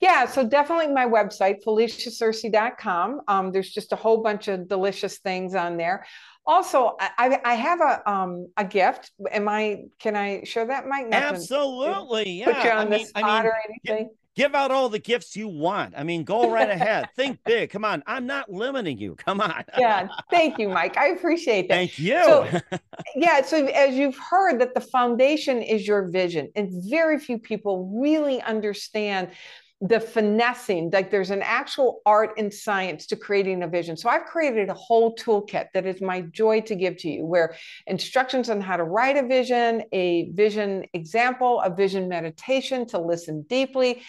Yeah, 0.00 0.26
so 0.26 0.46
definitely 0.46 0.88
my 0.88 1.06
website, 1.06 1.64
FeliciaSearcy.com. 1.64 3.22
Um, 3.26 3.52
there's 3.52 3.70
just 3.70 3.92
a 3.92 3.96
whole 3.96 4.22
bunch 4.22 4.48
of 4.48 4.68
delicious 4.68 5.18
things 5.18 5.54
on 5.54 5.76
there. 5.76 6.06
Also, 6.48 6.96
I, 6.98 7.38
I 7.44 7.54
have 7.54 7.80
a 7.82 8.10
um 8.10 8.48
a 8.56 8.64
gift. 8.64 9.12
Am 9.30 9.50
I? 9.50 9.82
Can 9.98 10.16
I 10.16 10.44
show 10.44 10.66
that, 10.66 10.86
Mike? 10.86 11.10
Not 11.10 11.22
Absolutely. 11.22 12.30
Yeah. 12.30 12.46
Put 12.46 12.64
you 12.64 12.70
on 12.70 12.78
I 12.78 12.84
the 12.84 12.90
mean, 12.90 13.06
spot 13.06 13.24
I 13.24 13.42
mean, 13.42 13.46
or 13.46 13.56
anything. 13.68 14.10
Give 14.34 14.54
out 14.54 14.70
all 14.70 14.88
the 14.88 14.98
gifts 14.98 15.36
you 15.36 15.46
want. 15.46 15.92
I 15.94 16.04
mean, 16.04 16.24
go 16.24 16.50
right 16.52 16.70
ahead. 16.70 17.10
Think 17.16 17.38
big. 17.44 17.68
Come 17.68 17.84
on. 17.84 18.02
I'm 18.06 18.24
not 18.24 18.50
limiting 18.50 18.96
you. 18.96 19.14
Come 19.16 19.42
on. 19.42 19.62
yeah. 19.76 20.08
Thank 20.30 20.58
you, 20.58 20.70
Mike. 20.70 20.96
I 20.96 21.08
appreciate 21.08 21.68
that. 21.68 21.74
Thank 21.74 21.98
you. 21.98 22.22
So, 22.24 22.60
yeah. 23.14 23.42
So, 23.42 23.66
as 23.66 23.96
you've 23.96 24.16
heard, 24.16 24.58
that 24.60 24.72
the 24.72 24.80
foundation 24.80 25.60
is 25.60 25.86
your 25.86 26.08
vision, 26.08 26.50
and 26.56 26.70
very 26.88 27.18
few 27.18 27.38
people 27.38 27.92
really 28.00 28.40
understand 28.40 29.32
the 29.80 30.00
finessing, 30.00 30.90
like 30.92 31.08
there's 31.08 31.30
an 31.30 31.42
actual 31.42 32.00
art 32.04 32.32
and 32.36 32.52
science 32.52 33.06
to 33.06 33.14
creating 33.14 33.62
a 33.62 33.68
vision. 33.68 33.96
So 33.96 34.08
I've 34.08 34.24
created 34.24 34.68
a 34.68 34.74
whole 34.74 35.14
toolkit 35.14 35.66
that 35.72 35.86
is 35.86 36.00
my 36.00 36.22
joy 36.22 36.62
to 36.62 36.74
give 36.74 36.96
to 36.98 37.08
you, 37.08 37.24
where 37.24 37.54
instructions 37.86 38.50
on 38.50 38.60
how 38.60 38.76
to 38.76 38.82
write 38.82 39.16
a 39.16 39.26
vision, 39.26 39.84
a 39.92 40.30
vision 40.32 40.84
example, 40.94 41.60
a 41.60 41.72
vision 41.72 42.08
meditation 42.08 42.86
to 42.88 42.98
listen 42.98 43.42
deeply 43.42 44.02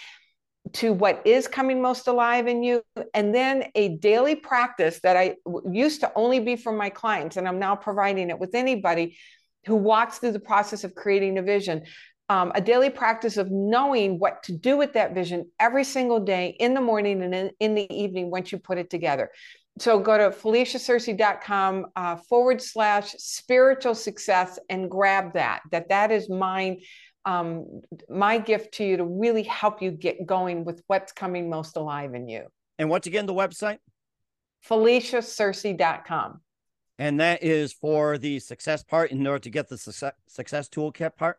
to 0.74 0.92
what 0.92 1.22
is 1.26 1.48
coming 1.48 1.82
most 1.82 2.08
alive 2.08 2.48
in 2.48 2.64
you, 2.64 2.82
and 3.14 3.34
then 3.34 3.66
a 3.76 3.98
daily 3.98 4.36
practice 4.36 5.00
that 5.02 5.18
I 5.18 5.36
used 5.72 6.02
to 6.02 6.12
only 6.16 6.40
be 6.40 6.56
for 6.56 6.72
my 6.72 6.90
clients, 6.90 7.38
and 7.38 7.48
I'm 7.48 7.60
now 7.60 7.76
providing 7.76 8.30
it 8.30 8.40
with 8.40 8.56
anybody 8.56 9.18
who 9.66 9.76
walks 9.76 10.18
through 10.18 10.32
the 10.32 10.40
process 10.40 10.84
of 10.84 10.96
creating 10.96 11.38
a 11.38 11.44
vision 11.44 11.84
um, 12.30 12.52
a 12.54 12.62
daily 12.62 12.92
practice 12.92 13.38
of 13.38 13.50
knowing 13.50 14.20
what 14.20 14.44
to 14.44 14.52
do 14.52 14.78
with 14.78 14.94
that 14.94 15.14
vision 15.14 15.50
every 15.60 15.84
single 15.84 16.20
day 16.20 16.56
in 16.60 16.76
the 16.76 16.82
morning 16.82 17.24
and 17.24 17.34
in, 17.34 17.52
in 17.60 17.74
the 17.74 17.92
evening 17.92 18.30
once 18.30 18.52
you 18.52 18.60
put 18.60 18.78
it 18.78 18.90
together. 18.90 19.32
So 19.80 20.00
go 20.00 20.18
to 20.18 20.36
FeliciaSearcy.com 20.36 21.88
uh, 21.96 22.16
forward 22.18 22.62
slash 22.62 23.14
spiritual 23.18 23.96
success 23.96 24.60
and 24.70 24.90
grab 24.92 25.34
that. 25.34 25.62
That 25.72 25.90
that 25.90 26.12
is 26.12 26.30
mine, 26.30 26.82
um, 27.26 27.82
my 28.10 28.38
gift 28.38 28.76
to 28.76 28.84
you 28.84 28.98
to 28.98 29.06
really 29.06 29.44
help 29.44 29.82
you 29.82 29.92
get 29.92 30.26
going 30.26 30.66
with 30.66 30.84
what's 30.88 31.12
coming 31.12 31.50
most 31.50 31.78
alive 31.78 32.14
in 32.14 32.28
you. 32.28 32.46
And 32.78 32.90
once 32.90 33.08
again 33.08 33.26
the 33.26 33.34
website? 33.34 33.80
FeliciaSearcy.com. 34.68 36.42
And 37.00 37.20
that 37.22 37.42
is 37.42 37.72
for 37.72 38.18
the 38.18 38.40
success 38.40 38.84
part 38.84 39.12
in 39.12 39.26
order 39.26 39.40
to 39.40 39.50
get 39.50 39.70
the 39.70 39.78
success, 39.78 40.14
success 40.28 40.68
toolkit 40.68 41.16
part? 41.16 41.38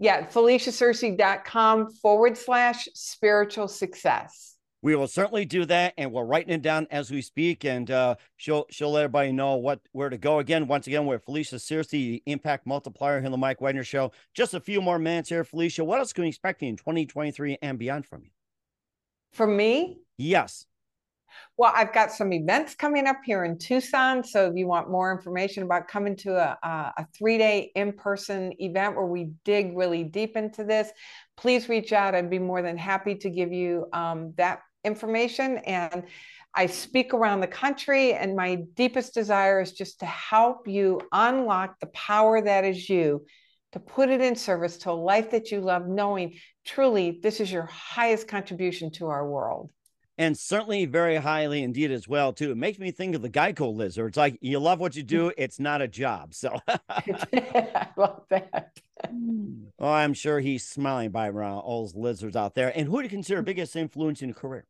Yeah, 0.00 0.26
FeliciaSearcy.com 0.26 1.92
forward 1.92 2.38
slash 2.38 2.88
spiritual 2.94 3.68
success. 3.68 4.56
We 4.82 4.96
will 4.96 5.06
certainly 5.06 5.44
do 5.44 5.66
that, 5.66 5.92
and 5.98 6.10
we're 6.10 6.24
writing 6.24 6.54
it 6.54 6.62
down 6.62 6.86
as 6.90 7.10
we 7.10 7.20
speak, 7.20 7.66
and 7.66 7.90
uh, 7.90 8.14
she'll 8.38 8.64
she'll 8.70 8.92
let 8.92 9.04
everybody 9.04 9.30
know 9.30 9.56
what 9.56 9.80
where 9.92 10.08
to 10.08 10.16
go. 10.16 10.38
Again, 10.38 10.66
once 10.66 10.86
again, 10.86 11.04
we're 11.04 11.18
Felicia 11.18 11.56
Searcy, 11.56 12.22
Impact 12.24 12.66
Multiplier 12.66 13.18
here 13.18 13.26
on 13.26 13.32
the 13.32 13.36
Mike 13.36 13.60
Wagner 13.60 13.84
Show. 13.84 14.12
Just 14.32 14.54
a 14.54 14.60
few 14.60 14.80
more 14.80 14.98
minutes 14.98 15.28
here, 15.28 15.44
Felicia. 15.44 15.84
What 15.84 15.98
else 15.98 16.14
can 16.14 16.22
we 16.22 16.28
expect 16.28 16.62
in 16.62 16.76
2023 16.76 17.58
and 17.60 17.78
beyond 17.78 18.06
from 18.06 18.22
you? 18.24 18.30
From 19.32 19.54
me? 19.54 19.98
Yes. 20.16 20.64
Well, 21.56 21.72
I've 21.74 21.92
got 21.92 22.12
some 22.12 22.32
events 22.32 22.74
coming 22.74 23.06
up 23.06 23.18
here 23.24 23.44
in 23.44 23.58
Tucson. 23.58 24.24
So 24.24 24.48
if 24.48 24.56
you 24.56 24.66
want 24.66 24.90
more 24.90 25.12
information 25.12 25.62
about 25.62 25.88
coming 25.88 26.16
to 26.18 26.36
a, 26.36 26.58
a, 26.96 27.06
three 27.16 27.38
day 27.38 27.70
in 27.74 27.92
person 27.92 28.52
event 28.58 28.96
where 28.96 29.06
we 29.06 29.30
dig 29.44 29.76
really 29.76 30.04
deep 30.04 30.36
into 30.36 30.64
this, 30.64 30.90
please 31.36 31.68
reach 31.68 31.92
out. 31.92 32.14
I'd 32.14 32.30
be 32.30 32.38
more 32.38 32.62
than 32.62 32.76
happy 32.76 33.14
to 33.16 33.30
give 33.30 33.52
you 33.52 33.86
um, 33.92 34.32
that 34.36 34.60
information. 34.84 35.58
And 35.58 36.04
I 36.54 36.66
speak 36.66 37.14
around 37.14 37.40
the 37.40 37.46
country, 37.46 38.14
and 38.14 38.34
my 38.34 38.56
deepest 38.74 39.14
desire 39.14 39.60
is 39.60 39.72
just 39.72 40.00
to 40.00 40.06
help 40.06 40.66
you 40.66 41.00
unlock 41.12 41.78
the 41.78 41.86
power 41.88 42.42
that 42.42 42.64
is 42.64 42.88
you, 42.88 43.24
to 43.72 43.80
put 43.80 44.08
it 44.08 44.20
in 44.20 44.34
service 44.34 44.76
to 44.78 44.90
a 44.90 44.92
life 44.92 45.30
that 45.30 45.52
you 45.52 45.60
love, 45.60 45.86
knowing 45.86 46.34
truly 46.64 47.20
this 47.22 47.40
is 47.40 47.52
your 47.52 47.66
highest 47.66 48.26
contribution 48.26 48.90
to 48.92 49.06
our 49.06 49.28
world 49.28 49.70
and 50.20 50.36
certainly 50.36 50.84
very 50.84 51.16
highly 51.16 51.62
indeed 51.62 51.90
as 51.90 52.06
well 52.06 52.34
too. 52.34 52.50
It 52.50 52.58
makes 52.58 52.78
me 52.78 52.90
think 52.90 53.14
of 53.14 53.22
the 53.22 53.30
Geico 53.30 53.74
lizard. 53.74 54.08
It's 54.08 54.18
like 54.18 54.36
you 54.42 54.58
love 54.58 54.78
what 54.78 54.94
you 54.94 55.02
do, 55.02 55.32
it's 55.38 55.58
not 55.58 55.80
a 55.80 55.88
job. 55.88 56.34
So 56.34 56.60
I 56.68 57.88
love 57.96 58.24
that. 58.28 58.78
Hmm. 59.08 59.64
Oh, 59.78 59.88
I'm 59.90 60.12
sure 60.12 60.40
he's 60.40 60.62
smiling 60.66 61.10
by 61.10 61.28
around 61.30 61.60
all 61.60 61.84
those 61.84 61.96
lizards 61.96 62.36
out 62.36 62.54
there. 62.54 62.70
And 62.76 62.86
who 62.86 62.98
do 62.98 63.04
you 63.04 63.08
consider 63.08 63.40
biggest 63.40 63.74
influence 63.74 64.20
in 64.20 64.28
your 64.28 64.36
career? 64.36 64.66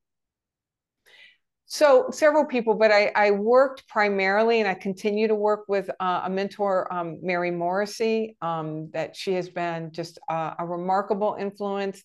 So 1.72 2.08
several 2.10 2.46
people, 2.46 2.74
but 2.74 2.90
I, 2.90 3.12
I, 3.14 3.30
worked 3.30 3.86
primarily, 3.86 4.58
and 4.58 4.68
I 4.68 4.74
continue 4.74 5.28
to 5.28 5.36
work 5.36 5.66
with 5.68 5.88
uh, 6.00 6.22
a 6.24 6.28
mentor, 6.28 6.92
um, 6.92 7.20
Mary 7.22 7.52
Morrissey. 7.52 8.36
Um, 8.42 8.90
that 8.90 9.14
she 9.14 9.34
has 9.34 9.48
been 9.48 9.92
just 9.92 10.18
uh, 10.28 10.54
a 10.58 10.66
remarkable 10.66 11.36
influence, 11.38 12.02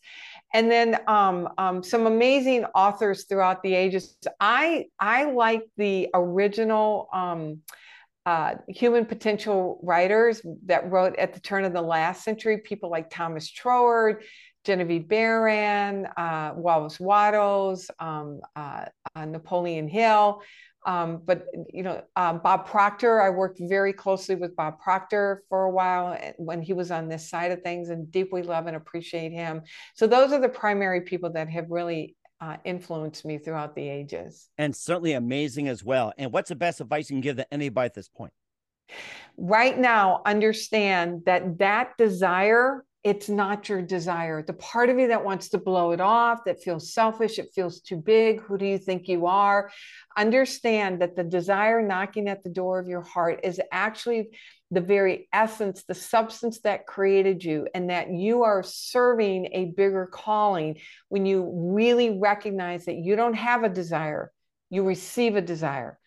and 0.53 0.69
then 0.69 0.99
um, 1.07 1.49
um, 1.57 1.81
some 1.81 2.05
amazing 2.05 2.65
authors 2.75 3.25
throughout 3.25 3.63
the 3.63 3.73
ages. 3.73 4.15
I 4.39 4.85
I 4.99 5.31
like 5.31 5.63
the 5.77 6.09
original. 6.13 7.09
Um, 7.11 7.61
uh, 8.27 8.55
human 8.67 9.05
potential 9.05 9.79
writers 9.83 10.41
that 10.65 10.89
wrote 10.89 11.15
at 11.17 11.33
the 11.33 11.39
turn 11.39 11.63
of 11.63 11.73
the 11.73 11.81
last 11.81 12.23
century, 12.23 12.57
people 12.57 12.89
like 12.89 13.07
Thomas 13.11 13.51
Troward, 13.51 14.23
Genevieve 14.65 15.07
Behrend, 15.07 16.07
uh, 16.17 16.53
Wallace 16.55 16.99
Wattles, 16.99 17.89
um, 17.99 18.41
uh, 18.55 18.85
uh, 19.15 19.25
Napoleon 19.25 19.87
Hill. 19.87 20.41
Um, 20.85 21.21
but 21.25 21.47
you 21.73 21.83
know, 21.83 22.03
uh, 22.15 22.33
Bob 22.33 22.67
Proctor, 22.67 23.21
I 23.21 23.29
worked 23.29 23.59
very 23.59 23.91
closely 23.91 24.35
with 24.35 24.55
Bob 24.55 24.79
Proctor 24.79 25.43
for 25.49 25.63
a 25.63 25.71
while 25.71 26.15
eh, 26.19 26.33
when 26.37 26.61
he 26.61 26.73
was 26.73 26.91
on 26.91 27.07
this 27.07 27.27
side 27.27 27.51
of 27.51 27.61
things, 27.63 27.89
and 27.89 28.11
deeply 28.11 28.43
love 28.43 28.67
and 28.67 28.75
appreciate 28.75 29.31
him. 29.31 29.63
So 29.95 30.05
those 30.05 30.31
are 30.31 30.39
the 30.39 30.49
primary 30.49 31.01
people 31.01 31.31
that 31.31 31.49
have 31.49 31.71
really 31.71 32.15
uh, 32.39 32.57
influenced 32.65 33.25
me 33.25 33.39
throughout 33.39 33.75
the 33.75 33.87
ages, 33.87 34.49
and 34.59 34.75
certainly 34.75 35.13
amazing 35.13 35.67
as 35.69 35.83
well. 35.83 36.13
And 36.19 36.31
what's 36.31 36.49
the 36.49 36.55
best 36.55 36.81
advice 36.81 37.09
you 37.09 37.15
can 37.15 37.21
give 37.21 37.37
to 37.37 37.51
anybody 37.51 37.87
at 37.87 37.95
this 37.95 38.09
point? 38.09 38.33
Right 39.37 39.77
now, 39.77 40.21
understand 40.23 41.23
that 41.25 41.57
that 41.57 41.97
desire 41.97 42.85
it's 43.05 43.29
not 43.29 43.69
your 43.69 43.83
desire. 43.83 44.41
The 44.41 44.53
part 44.53 44.89
of 44.89 44.97
you 44.97 45.09
that 45.09 45.23
wants 45.23 45.49
to 45.49 45.59
blow 45.59 45.91
it 45.91 46.01
off, 46.01 46.39
that 46.45 46.63
feels 46.63 46.91
selfish, 46.91 47.37
it 47.37 47.51
feels 47.53 47.79
too 47.79 47.97
big. 47.97 48.41
Who 48.41 48.57
do 48.57 48.65
you 48.65 48.79
think 48.79 49.07
you 49.07 49.27
are? 49.27 49.69
Understand 50.17 50.99
that 51.01 51.15
the 51.15 51.23
desire 51.23 51.83
knocking 51.83 52.27
at 52.27 52.43
the 52.43 52.49
door 52.49 52.79
of 52.79 52.87
your 52.87 53.03
heart 53.03 53.41
is 53.43 53.61
actually 53.71 54.29
the 54.71 54.81
very 54.81 55.29
essence, 55.31 55.83
the 55.83 55.93
substance 55.93 56.61
that 56.61 56.87
created 56.87 57.43
you, 57.43 57.67
and 57.75 57.91
that 57.91 58.09
you 58.09 58.41
are 58.41 58.63
serving 58.63 59.49
a 59.53 59.65
bigger 59.77 60.07
calling 60.07 60.79
when 61.09 61.27
you 61.27 61.47
really 61.53 62.17
recognize 62.17 62.85
that 62.85 62.95
you 62.95 63.15
don't 63.15 63.35
have 63.35 63.63
a 63.63 63.69
desire, 63.69 64.31
you 64.71 64.83
receive 64.83 65.35
a 65.35 65.41
desire 65.41 65.99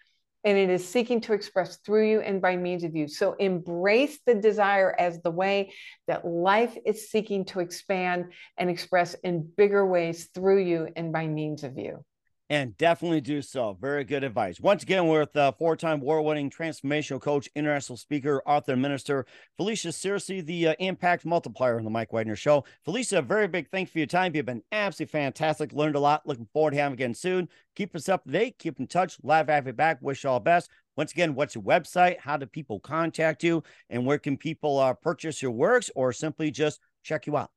and 0.44 0.56
it 0.56 0.70
is 0.70 0.86
seeking 0.86 1.20
to 1.22 1.32
express 1.32 1.76
through 1.78 2.08
you 2.08 2.20
and 2.20 2.40
by 2.40 2.56
means 2.56 2.84
of 2.84 2.94
you. 2.94 3.08
So 3.08 3.34
embrace 3.34 4.18
the 4.24 4.34
desire 4.34 4.94
as 4.98 5.20
the 5.20 5.30
way 5.30 5.72
that 6.06 6.26
life 6.26 6.76
is 6.86 7.10
seeking 7.10 7.44
to 7.46 7.60
expand 7.60 8.32
and 8.56 8.70
express 8.70 9.14
in 9.14 9.50
bigger 9.56 9.86
ways 9.86 10.28
through 10.34 10.62
you 10.62 10.88
and 10.96 11.12
by 11.12 11.26
means 11.26 11.64
of 11.64 11.76
you 11.78 12.04
and 12.50 12.76
definitely 12.78 13.20
do 13.20 13.42
so. 13.42 13.76
Very 13.80 14.04
good 14.04 14.24
advice. 14.24 14.60
Once 14.60 14.82
again, 14.82 15.06
with 15.06 15.36
uh, 15.36 15.52
four-time 15.52 16.00
war-winning 16.00 16.50
transformational 16.50 17.20
coach, 17.20 17.48
international 17.54 17.96
speaker, 17.96 18.42
author, 18.46 18.76
minister 18.76 19.26
Felicia 19.56 19.88
Searcy, 19.88 20.44
the 20.44 20.68
uh, 20.68 20.74
impact 20.78 21.26
multiplier 21.26 21.78
on 21.78 21.84
the 21.84 21.90
Mike 21.90 22.12
Wagner 22.12 22.36
Show. 22.36 22.64
Felicia, 22.84 23.20
very 23.20 23.48
big 23.48 23.68
thanks 23.70 23.90
for 23.90 23.98
your 23.98 24.06
time. 24.06 24.34
You've 24.34 24.46
been 24.46 24.62
absolutely 24.72 25.12
fantastic. 25.12 25.72
Learned 25.72 25.96
a 25.96 26.00
lot. 26.00 26.26
Looking 26.26 26.48
forward 26.52 26.70
to 26.72 26.76
having 26.78 26.98
you 26.98 27.04
again 27.04 27.14
soon. 27.14 27.48
Keep 27.76 27.94
us 27.94 28.08
up 28.08 28.24
to 28.24 28.30
date. 28.30 28.58
Keep 28.58 28.80
in 28.80 28.86
touch. 28.86 29.18
Live 29.22 29.48
have 29.48 29.66
you 29.66 29.72
back. 29.72 29.98
Wish 30.00 30.24
you 30.24 30.30
all 30.30 30.40
best. 30.40 30.70
Once 30.96 31.12
again, 31.12 31.34
what's 31.34 31.54
your 31.54 31.62
website? 31.62 32.18
How 32.18 32.36
do 32.36 32.46
people 32.46 32.80
contact 32.80 33.44
you? 33.44 33.62
And 33.88 34.04
where 34.04 34.18
can 34.18 34.36
people 34.36 34.78
uh, 34.78 34.94
purchase 34.94 35.40
your 35.40 35.52
works 35.52 35.90
or 35.94 36.12
simply 36.12 36.50
just 36.50 36.80
check 37.04 37.26
you 37.26 37.36
out? 37.36 37.50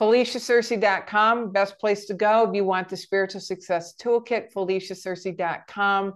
FeliciaSearcy.com, 0.00 1.52
best 1.52 1.78
place 1.78 2.06
to 2.06 2.14
go 2.14 2.48
if 2.48 2.54
you 2.54 2.64
want 2.64 2.88
the 2.88 2.96
spiritual 2.96 3.40
success 3.40 3.94
toolkit, 4.00 4.52
FeliciaSearcy.com 4.52 6.14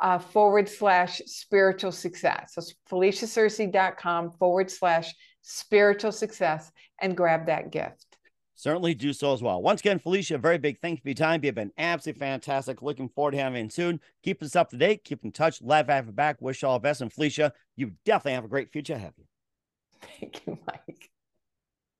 uh, 0.00 0.18
forward 0.18 0.68
slash 0.68 1.20
spiritual 1.26 1.92
success. 1.92 2.54
So 2.54 2.62
FeliciaSearcy.com 2.90 4.32
forward 4.32 4.70
slash 4.70 5.14
spiritual 5.42 6.12
success 6.12 6.70
and 7.00 7.16
grab 7.16 7.46
that 7.46 7.70
gift. 7.70 8.06
Certainly 8.58 8.94
do 8.94 9.12
so 9.12 9.34
as 9.34 9.42
well. 9.42 9.60
Once 9.60 9.80
again, 9.80 9.98
Felicia, 9.98 10.38
very 10.38 10.56
big 10.56 10.80
thank 10.80 10.98
you 10.98 11.02
for 11.02 11.08
your 11.08 11.14
time. 11.14 11.44
You've 11.44 11.54
been 11.54 11.72
absolutely 11.76 12.20
fantastic. 12.20 12.80
Looking 12.80 13.10
forward 13.10 13.32
to 13.32 13.38
having 13.38 13.64
you 13.64 13.70
soon. 13.70 14.00
Keep 14.22 14.42
us 14.42 14.56
up 14.56 14.70
to 14.70 14.78
date. 14.78 15.04
Keep 15.04 15.24
in 15.24 15.32
touch. 15.32 15.60
Love 15.60 15.88
have 15.88 16.06
you 16.06 16.12
back. 16.12 16.40
Wish 16.40 16.64
all 16.64 16.78
the 16.78 16.82
best. 16.82 17.02
And 17.02 17.12
Felicia, 17.12 17.52
you 17.76 17.92
definitely 18.06 18.32
have 18.32 18.46
a 18.46 18.48
great 18.48 18.72
future 18.72 18.94
ahead 18.94 19.10
of 19.10 19.18
you. 19.18 19.24
Thank 20.00 20.46
you, 20.46 20.58
Mike. 20.66 21.10